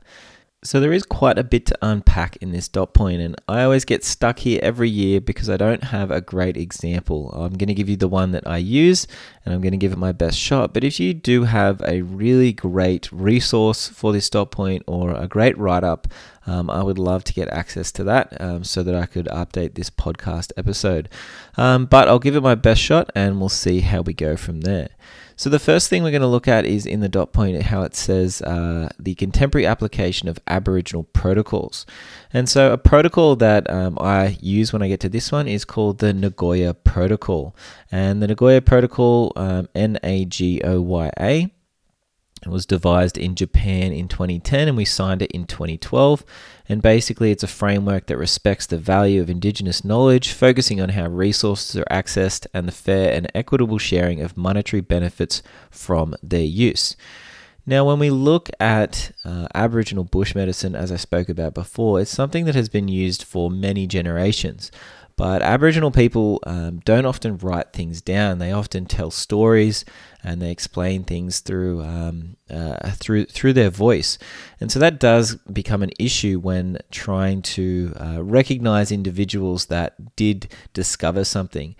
So 0.66 0.80
there 0.80 0.92
is 0.92 1.04
quite 1.04 1.38
a 1.38 1.44
bit 1.44 1.64
to 1.66 1.78
unpack 1.80 2.38
in 2.38 2.50
this 2.50 2.66
dot 2.66 2.92
point, 2.92 3.20
and 3.22 3.40
I 3.46 3.62
always 3.62 3.84
get 3.84 4.04
stuck 4.04 4.40
here 4.40 4.58
every 4.64 4.90
year 4.90 5.20
because 5.20 5.48
I 5.48 5.56
don't 5.56 5.84
have 5.84 6.10
a 6.10 6.20
great 6.20 6.56
example. 6.56 7.30
I'm 7.30 7.52
going 7.52 7.68
to 7.68 7.74
give 7.74 7.88
you 7.88 7.96
the 7.96 8.08
one 8.08 8.32
that 8.32 8.48
I 8.48 8.56
use, 8.56 9.06
and 9.44 9.54
I'm 9.54 9.60
going 9.60 9.72
to 9.72 9.78
give 9.78 9.92
it 9.92 9.98
my 9.98 10.10
best 10.10 10.36
shot. 10.36 10.74
But 10.74 10.82
if 10.82 10.98
you 10.98 11.14
do 11.14 11.44
have 11.44 11.80
a 11.86 12.02
really 12.02 12.52
great 12.52 13.10
resource 13.12 13.86
for 13.86 14.12
this 14.12 14.28
dot 14.28 14.50
point 14.50 14.82
or 14.88 15.12
a 15.12 15.28
great 15.28 15.56
write 15.56 15.84
up, 15.84 16.08
um, 16.48 16.68
I 16.68 16.82
would 16.82 16.98
love 16.98 17.22
to 17.24 17.32
get 17.32 17.48
access 17.50 17.92
to 17.92 18.04
that 18.04 18.40
um, 18.40 18.64
so 18.64 18.82
that 18.82 18.94
I 18.96 19.06
could 19.06 19.26
update 19.26 19.74
this 19.74 19.88
podcast 19.88 20.50
episode. 20.56 21.08
Um, 21.56 21.86
but 21.86 22.08
I'll 22.08 22.18
give 22.18 22.34
it 22.34 22.42
my 22.42 22.56
best 22.56 22.80
shot, 22.80 23.08
and 23.14 23.38
we'll 23.38 23.50
see 23.50 23.82
how 23.82 24.00
we 24.00 24.14
go 24.14 24.36
from 24.36 24.62
there. 24.62 24.88
So 25.38 25.50
the 25.50 25.58
first 25.58 25.90
thing 25.90 26.02
we're 26.02 26.10
going 26.10 26.22
to 26.22 26.28
look 26.28 26.48
at 26.48 26.64
is 26.64 26.86
in 26.86 27.00
the 27.00 27.10
dot 27.10 27.34
point 27.34 27.60
how 27.62 27.82
it 27.82 27.94
says 27.94 28.40
uh, 28.40 28.88
the 28.98 29.14
contemporary 29.14 29.66
application 29.66 30.28
of 30.28 30.38
Aboriginal 30.46 31.04
protocols. 31.04 31.84
And 32.32 32.48
so 32.48 32.72
a 32.72 32.78
protocol 32.78 33.36
that 33.36 33.68
um, 33.70 33.98
I 34.00 34.38
use 34.40 34.72
when 34.72 34.80
I 34.82 34.88
get 34.88 35.00
to 35.00 35.10
this 35.10 35.30
one 35.30 35.46
is 35.46 35.66
called 35.66 35.98
the 35.98 36.14
Nagoya 36.14 36.72
Protocol. 36.72 37.54
And 37.92 38.22
the 38.22 38.28
Nagoya 38.28 38.62
Protocol, 38.62 39.34
um, 39.36 39.68
N 39.74 39.98
A 40.02 40.24
G 40.24 40.62
O 40.64 40.80
Y 40.80 41.10
A, 41.20 41.52
was 42.46 42.64
devised 42.64 43.18
in 43.18 43.34
Japan 43.34 43.92
in 43.92 44.08
2010 44.08 44.68
and 44.68 44.76
we 44.76 44.86
signed 44.86 45.20
it 45.20 45.30
in 45.32 45.46
2012. 45.46 46.24
And 46.68 46.82
basically, 46.82 47.30
it's 47.30 47.44
a 47.44 47.48
framework 47.48 48.06
that 48.06 48.18
respects 48.18 48.66
the 48.66 48.78
value 48.78 49.20
of 49.20 49.30
Indigenous 49.30 49.84
knowledge, 49.84 50.32
focusing 50.32 50.80
on 50.80 50.90
how 50.90 51.06
resources 51.06 51.76
are 51.76 51.84
accessed 51.90 52.46
and 52.52 52.66
the 52.66 52.72
fair 52.72 53.12
and 53.12 53.30
equitable 53.34 53.78
sharing 53.78 54.20
of 54.20 54.36
monetary 54.36 54.80
benefits 54.80 55.42
from 55.70 56.16
their 56.22 56.44
use. 56.44 56.96
Now, 57.68 57.84
when 57.84 57.98
we 57.98 58.10
look 58.10 58.48
at 58.60 59.12
uh, 59.24 59.48
Aboriginal 59.54 60.04
bush 60.04 60.34
medicine, 60.34 60.76
as 60.76 60.92
I 60.92 60.96
spoke 60.96 61.28
about 61.28 61.54
before, 61.54 62.00
it's 62.00 62.10
something 62.10 62.44
that 62.44 62.54
has 62.54 62.68
been 62.68 62.88
used 62.88 63.22
for 63.22 63.50
many 63.50 63.86
generations. 63.86 64.70
But 65.16 65.40
Aboriginal 65.40 65.90
people 65.90 66.40
um, 66.46 66.80
don't 66.84 67.06
often 67.06 67.38
write 67.38 67.72
things 67.72 68.02
down. 68.02 68.38
They 68.38 68.52
often 68.52 68.84
tell 68.84 69.10
stories 69.10 69.84
and 70.22 70.42
they 70.42 70.50
explain 70.50 71.04
things 71.04 71.40
through 71.40 71.82
um, 71.84 72.36
uh, 72.50 72.90
through 72.90 73.26
through 73.26 73.54
their 73.54 73.70
voice, 73.70 74.18
and 74.60 74.70
so 74.72 74.78
that 74.80 74.98
does 74.98 75.36
become 75.50 75.82
an 75.82 75.92
issue 76.00 76.40
when 76.40 76.78
trying 76.90 77.42
to 77.42 77.94
uh, 77.98 78.22
recognize 78.22 78.90
individuals 78.90 79.66
that 79.66 80.16
did 80.16 80.52
discover 80.74 81.24
something. 81.24 81.76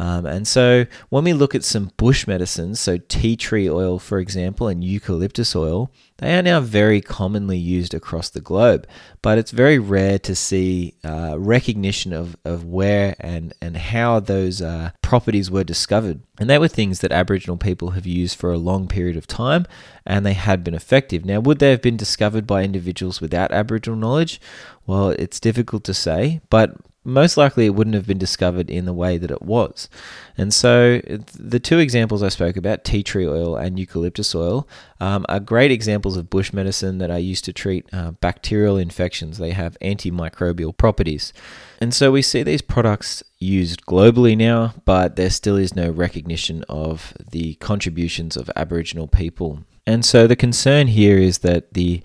Um, 0.00 0.24
and 0.24 0.48
so 0.48 0.86
when 1.10 1.24
we 1.24 1.34
look 1.34 1.54
at 1.54 1.62
some 1.62 1.90
bush 1.98 2.26
medicines, 2.26 2.80
so 2.80 2.96
tea 2.96 3.36
tree 3.36 3.68
oil, 3.68 3.98
for 3.98 4.18
example, 4.18 4.66
and 4.66 4.82
eucalyptus 4.82 5.54
oil, 5.54 5.92
they 6.16 6.38
are 6.38 6.42
now 6.42 6.60
very 6.60 7.02
commonly 7.02 7.58
used 7.58 7.92
across 7.92 8.30
the 8.30 8.40
globe, 8.40 8.86
but 9.20 9.36
it's 9.36 9.50
very 9.50 9.78
rare 9.78 10.18
to 10.20 10.34
see 10.34 10.94
uh, 11.04 11.38
recognition 11.38 12.14
of, 12.14 12.34
of 12.46 12.64
where 12.64 13.14
and, 13.20 13.52
and 13.60 13.76
how 13.76 14.20
those 14.20 14.62
uh, 14.62 14.92
properties 15.02 15.50
were 15.50 15.64
discovered. 15.64 16.22
And 16.38 16.48
they 16.48 16.58
were 16.58 16.68
things 16.68 17.00
that 17.00 17.12
Aboriginal 17.12 17.58
people 17.58 17.90
have 17.90 18.06
used 18.06 18.38
for 18.38 18.52
a 18.52 18.58
long 18.58 18.88
period 18.88 19.18
of 19.18 19.26
time 19.26 19.66
and 20.06 20.24
they 20.24 20.32
had 20.32 20.64
been 20.64 20.74
effective. 20.74 21.26
Now, 21.26 21.40
would 21.40 21.58
they 21.58 21.72
have 21.72 21.82
been 21.82 21.98
discovered 21.98 22.46
by 22.46 22.64
individuals 22.64 23.20
without 23.20 23.52
Aboriginal 23.52 23.98
knowledge? 23.98 24.40
Well, 24.86 25.10
it's 25.10 25.40
difficult 25.40 25.84
to 25.84 25.92
say, 25.92 26.40
but 26.48 26.74
most 27.04 27.36
likely 27.36 27.66
it 27.66 27.74
wouldn't 27.74 27.94
have 27.94 28.06
been 28.06 28.18
discovered 28.18 28.68
in 28.68 28.84
the 28.84 28.92
way 28.92 29.16
that 29.16 29.30
it 29.30 29.40
was. 29.40 29.88
And 30.36 30.52
so 30.52 31.00
the 31.34 31.60
two 31.60 31.78
examples 31.78 32.22
I 32.22 32.28
spoke 32.28 32.56
about, 32.56 32.84
tea 32.84 33.02
tree 33.02 33.26
oil 33.26 33.56
and 33.56 33.78
eucalyptus 33.78 34.34
oil, 34.34 34.68
um, 35.00 35.24
are 35.28 35.40
great 35.40 35.70
examples 35.70 36.16
of 36.16 36.28
bush 36.28 36.52
medicine 36.52 36.98
that 36.98 37.10
I 37.10 37.16
used 37.16 37.44
to 37.46 37.52
treat 37.52 37.88
uh, 37.92 38.12
bacterial 38.12 38.76
infections. 38.76 39.38
They 39.38 39.52
have 39.52 39.78
antimicrobial 39.80 40.76
properties. 40.76 41.32
And 41.80 41.94
so 41.94 42.10
we 42.12 42.20
see 42.20 42.42
these 42.42 42.62
products 42.62 43.22
used 43.38 43.86
globally 43.86 44.36
now, 44.36 44.74
but 44.84 45.16
there 45.16 45.30
still 45.30 45.56
is 45.56 45.74
no 45.74 45.90
recognition 45.90 46.64
of 46.68 47.14
the 47.30 47.54
contributions 47.54 48.36
of 48.36 48.50
Aboriginal 48.54 49.08
people. 49.08 49.64
And 49.86 50.04
so 50.04 50.26
the 50.26 50.36
concern 50.36 50.88
here 50.88 51.16
is 51.16 51.38
that 51.38 51.72
the 51.72 52.02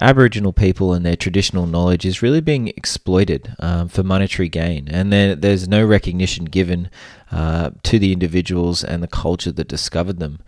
Aboriginal 0.00 0.52
people 0.52 0.92
and 0.92 1.06
their 1.06 1.16
traditional 1.16 1.66
knowledge 1.66 2.04
is 2.04 2.22
really 2.22 2.40
being 2.40 2.68
exploited 2.68 3.54
um, 3.60 3.88
for 3.88 4.02
monetary 4.02 4.48
gain, 4.48 4.88
and 4.88 5.12
there, 5.12 5.34
there's 5.34 5.68
no 5.68 5.84
recognition 5.84 6.44
given 6.44 6.90
uh, 7.30 7.70
to 7.82 7.98
the 7.98 8.12
individuals 8.12 8.84
and 8.84 9.02
the 9.02 9.08
culture 9.08 9.52
that 9.52 9.68
discovered 9.68 10.18
them. 10.18 10.40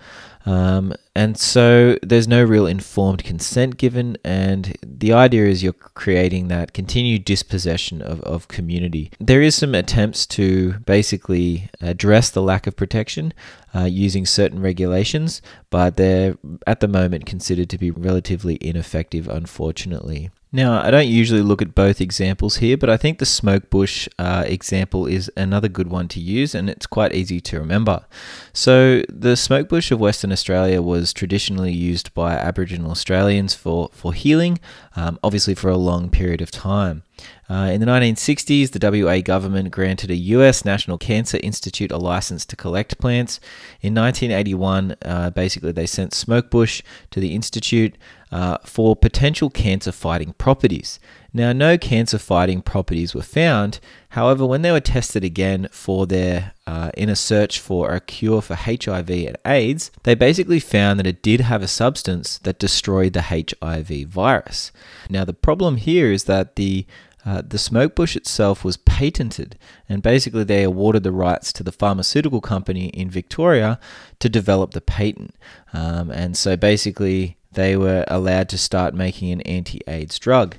Um, 0.47 0.95
and 1.15 1.37
so 1.37 1.99
there's 2.03 2.29
no 2.29 2.43
real 2.43 2.67
informed 2.67 3.23
consent 3.23 3.77
given, 3.77 4.17
and 4.25 4.77
the 4.83 5.13
idea 5.13 5.45
is 5.45 5.63
you're 5.63 5.73
creating 5.75 6.49
that 6.49 6.73
continued 6.73 7.25
dispossession 7.25 8.01
of, 8.01 8.21
of 8.23 8.49
community. 8.49 9.11
There 9.21 9.43
is 9.43 9.57
some 9.57 9.75
attempts 9.75 10.25
to 10.27 10.75
basically 10.87 11.69
address 11.81 12.31
the 12.31 12.41
lack 12.41 12.67
of 12.67 12.77
protection 12.77 13.35
uh, 13.75 13.85
using 13.85 14.25
certain 14.25 14.63
regulations, 14.63 15.43
but 15.69 15.97
they're 15.97 16.39
at 16.67 16.81
the 16.81 16.89
moment 16.89 17.27
considered 17.27 17.69
to 17.71 17.79
be 17.79 17.91
relatively 17.91 18.57
ineffective, 18.63 19.29
unfortunately. 19.29 20.31
Now, 20.51 20.81
I 20.81 20.91
don't 20.91 21.09
usually 21.09 21.43
look 21.43 21.61
at 21.61 21.75
both 21.75 22.01
examples 22.01 22.57
here, 22.57 22.79
but 22.79 22.89
I 22.89 22.97
think 22.97 23.19
the 23.19 23.27
smoke 23.27 23.69
bush 23.69 24.09
uh, 24.19 24.45
example 24.47 25.05
is 25.05 25.31
another 25.37 25.69
good 25.69 25.89
one 25.89 26.09
to 26.09 26.21
use 26.21 26.55
and 26.55 26.71
it's 26.71 26.87
quite 26.87 27.15
easy 27.15 27.39
to 27.43 27.59
remember. 27.59 28.07
So, 28.55 29.03
the 29.11 29.37
smoke 29.37 29.69
bush 29.69 29.91
of 29.91 30.01
Western 30.01 30.33
Australia 30.33 30.81
was 30.81 31.13
traditionally 31.13 31.73
used 31.73 32.15
by 32.15 32.33
Aboriginal 32.33 32.91
Australians 32.91 33.55
for, 33.55 33.91
for 33.93 34.15
healing, 34.15 34.59
um, 34.97 35.19
obviously 35.23 35.55
for 35.55 35.69
a 35.69 35.77
long 35.77 36.09
period 36.09 36.41
of 36.41 36.51
time. 36.51 37.03
Uh, 37.51 37.71
in 37.73 37.81
the 37.81 37.87
1960s, 37.87 38.71
the 38.71 39.05
WA 39.05 39.21
government 39.21 39.71
granted 39.71 40.11
a 40.11 40.17
US 40.17 40.65
National 40.65 40.99
Cancer 40.99 41.39
Institute 41.43 41.91
a 41.91 41.97
license 41.97 42.45
to 42.47 42.57
collect 42.57 42.99
plants. 42.99 43.41
In 43.81 43.95
1981, 43.95 44.97
uh, 45.03 45.31
basically, 45.31 45.73
they 45.73 45.87
sent 45.87 46.13
Smokebush 46.13 46.83
to 47.11 47.21
the 47.21 47.35
Institute 47.35 47.97
uh, 48.31 48.59
for 48.65 48.95
potential 48.95 49.51
cancer 49.51 49.93
fighting 49.93 50.35
properties. 50.35 50.99
Now, 51.33 51.53
no 51.53 51.77
cancer 51.77 52.19
fighting 52.19 52.63
properties 52.63 53.15
were 53.15 53.23
found. 53.23 53.81
However, 54.11 54.47
when 54.47 54.63
they 54.63 54.73
were 54.73 54.81
tested 54.81 55.25
again 55.25 55.69
for 55.71 56.07
their 56.07 56.53
uh, 56.67 56.91
in 56.95 57.09
a 57.09 57.17
search 57.17 57.61
for 57.61 57.95
a 57.95 58.01
cure 58.01 58.41
for 58.41 58.55
HIV 58.55 59.11
and 59.11 59.37
AIDS, 59.45 59.91
they 60.05 60.15
basically 60.15 60.61
found 60.61 60.99
that 60.99 61.07
it 61.07 61.23
did 61.23 61.43
have 61.43 61.63
a 61.63 61.69
substance 61.69 62.39
that 62.39 62.59
destroyed 62.59 63.13
the 63.13 63.23
HIV 63.23 64.09
virus. 64.09 64.73
Now, 65.11 65.25
the 65.25 65.35
problem 65.35 65.77
here 65.77 66.11
is 66.11 66.25
that 66.25 66.57
the 66.57 66.87
uh, 67.27 67.43
the 67.47 67.59
smoke 67.59 67.95
bush 67.95 68.17
itself 68.17 68.65
was 68.65 68.79
patented, 68.79 69.59
and 69.89 70.03
basically 70.03 70.45
they 70.45 70.63
awarded 70.63 71.03
the 71.03 71.13
rights 71.13 71.53
to 71.53 71.63
the 71.63 71.73
pharmaceutical 71.73 72.41
company 72.41 72.87
in 72.89 73.11
Victoria 73.11 73.79
to 74.21 74.29
develop 74.29 74.71
the 74.71 74.81
patent. 74.81 75.35
Um, 75.73 76.11
and 76.11 76.37
so 76.37 76.57
basically, 76.57 77.37
they 77.53 77.77
were 77.77 78.05
allowed 78.09 78.49
to 78.51 78.59
start 78.59 78.95
making 78.95 79.33
an 79.33 79.41
anti 79.43 79.81
AIDS 79.87 80.19
drug. 80.19 80.57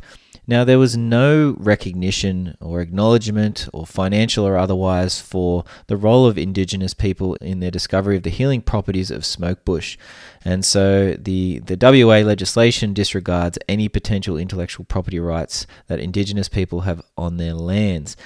Now, 0.49 0.63
there 0.63 0.79
was 0.79 0.97
no 0.97 1.55
recognition 1.59 2.57
or 2.59 2.81
acknowledgement, 2.81 3.69
or 3.71 3.85
financial 3.85 4.47
or 4.47 4.57
otherwise, 4.57 5.21
for 5.21 5.63
the 5.85 5.95
role 5.95 6.25
of 6.25 6.39
Indigenous 6.39 6.95
people 6.95 7.35
in 7.35 7.59
their 7.59 7.69
discovery 7.69 8.17
of 8.17 8.23
the 8.23 8.31
healing 8.31 8.63
properties 8.63 9.11
of 9.11 9.25
smoke 9.25 9.63
bush. 9.63 9.95
And 10.43 10.65
so 10.65 11.13
the, 11.13 11.59
the 11.59 11.77
WA 11.79 12.25
legislation 12.27 12.93
disregards 12.95 13.59
any 13.67 13.89
potential 13.89 14.37
intellectual 14.37 14.85
property 14.85 15.19
rights 15.19 15.67
that 15.85 15.99
Indigenous 15.99 16.49
people 16.49 16.81
have 16.81 17.03
on 17.15 17.37
their 17.37 17.53
lands. 17.53 18.17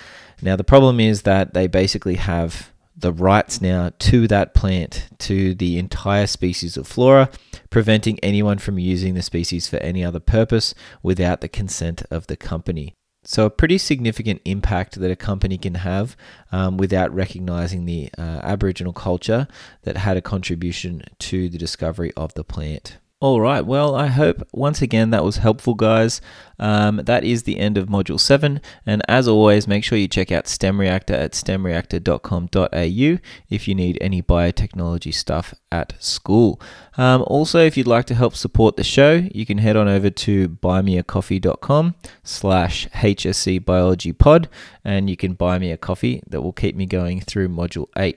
Now, 0.41 0.55
the 0.55 0.63
problem 0.63 1.01
is 1.01 1.23
that 1.23 1.53
they 1.53 1.67
basically 1.67 2.15
have 2.15 2.71
the 3.03 3.11
rights 3.11 3.61
now 3.61 3.91
to 3.99 4.27
that 4.29 4.53
plant, 4.53 5.09
to 5.19 5.53
the 5.53 5.77
entire 5.77 6.25
species 6.25 6.77
of 6.77 6.87
flora, 6.87 7.29
preventing 7.69 8.17
anyone 8.21 8.57
from 8.57 8.79
using 8.79 9.13
the 9.13 9.21
species 9.21 9.67
for 9.67 9.75
any 9.77 10.03
other 10.03 10.21
purpose 10.21 10.73
without 11.03 11.41
the 11.41 11.49
consent 11.49 12.01
of 12.09 12.27
the 12.27 12.37
company. 12.37 12.95
So, 13.25 13.45
a 13.45 13.49
pretty 13.49 13.77
significant 13.77 14.41
impact 14.45 14.99
that 14.99 15.11
a 15.11 15.15
company 15.15 15.57
can 15.57 15.75
have 15.75 16.15
um, 16.51 16.77
without 16.77 17.13
recognizing 17.13 17.85
the 17.85 18.09
uh, 18.17 18.39
Aboriginal 18.41 18.93
culture 18.93 19.47
that 19.83 19.97
had 19.97 20.17
a 20.17 20.21
contribution 20.21 21.03
to 21.19 21.49
the 21.49 21.57
discovery 21.57 22.11
of 22.17 22.33
the 22.33 22.43
plant. 22.43 22.97
All 23.23 23.39
right. 23.39 23.65
Well, 23.65 23.95
I 23.95 24.07
hope 24.07 24.45
once 24.51 24.81
again 24.81 25.11
that 25.11 25.23
was 25.23 25.37
helpful, 25.37 25.75
guys. 25.75 26.19
Um, 26.59 26.97
that 27.05 27.23
is 27.23 27.43
the 27.43 27.57
end 27.57 27.77
of 27.77 27.87
Module 27.87 28.19
7. 28.19 28.59
And 28.85 29.01
as 29.07 29.29
always, 29.29 29.65
make 29.65 29.85
sure 29.85 29.97
you 29.97 30.09
check 30.09 30.29
out 30.29 30.45
STEM 30.45 30.77
Reactor 30.77 31.13
at 31.13 31.31
stemreactor.com.au 31.31 33.19
if 33.49 33.65
you 33.65 33.75
need 33.75 33.97
any 34.01 34.21
biotechnology 34.21 35.13
stuff 35.13 35.53
at 35.71 35.93
school. 36.03 36.59
Um, 36.97 37.23
also, 37.25 37.59
if 37.65 37.77
you'd 37.77 37.87
like 37.87 38.07
to 38.07 38.15
help 38.15 38.35
support 38.35 38.75
the 38.75 38.83
show, 38.83 39.25
you 39.33 39.45
can 39.45 39.59
head 39.59 39.77
on 39.77 39.87
over 39.87 40.09
to 40.09 40.49
buymeacoffee.com 40.49 41.95
slash 42.23 42.89
HSC 42.89 43.63
Biology 43.63 44.11
Pod 44.11 44.49
and 44.83 45.09
you 45.09 45.15
can 45.15 45.33
buy 45.33 45.59
me 45.59 45.71
a 45.71 45.77
coffee 45.77 46.21
that 46.27 46.41
will 46.41 46.51
keep 46.51 46.75
me 46.75 46.85
going 46.85 47.21
through 47.21 47.47
Module 47.47 47.87
8. 47.97 48.11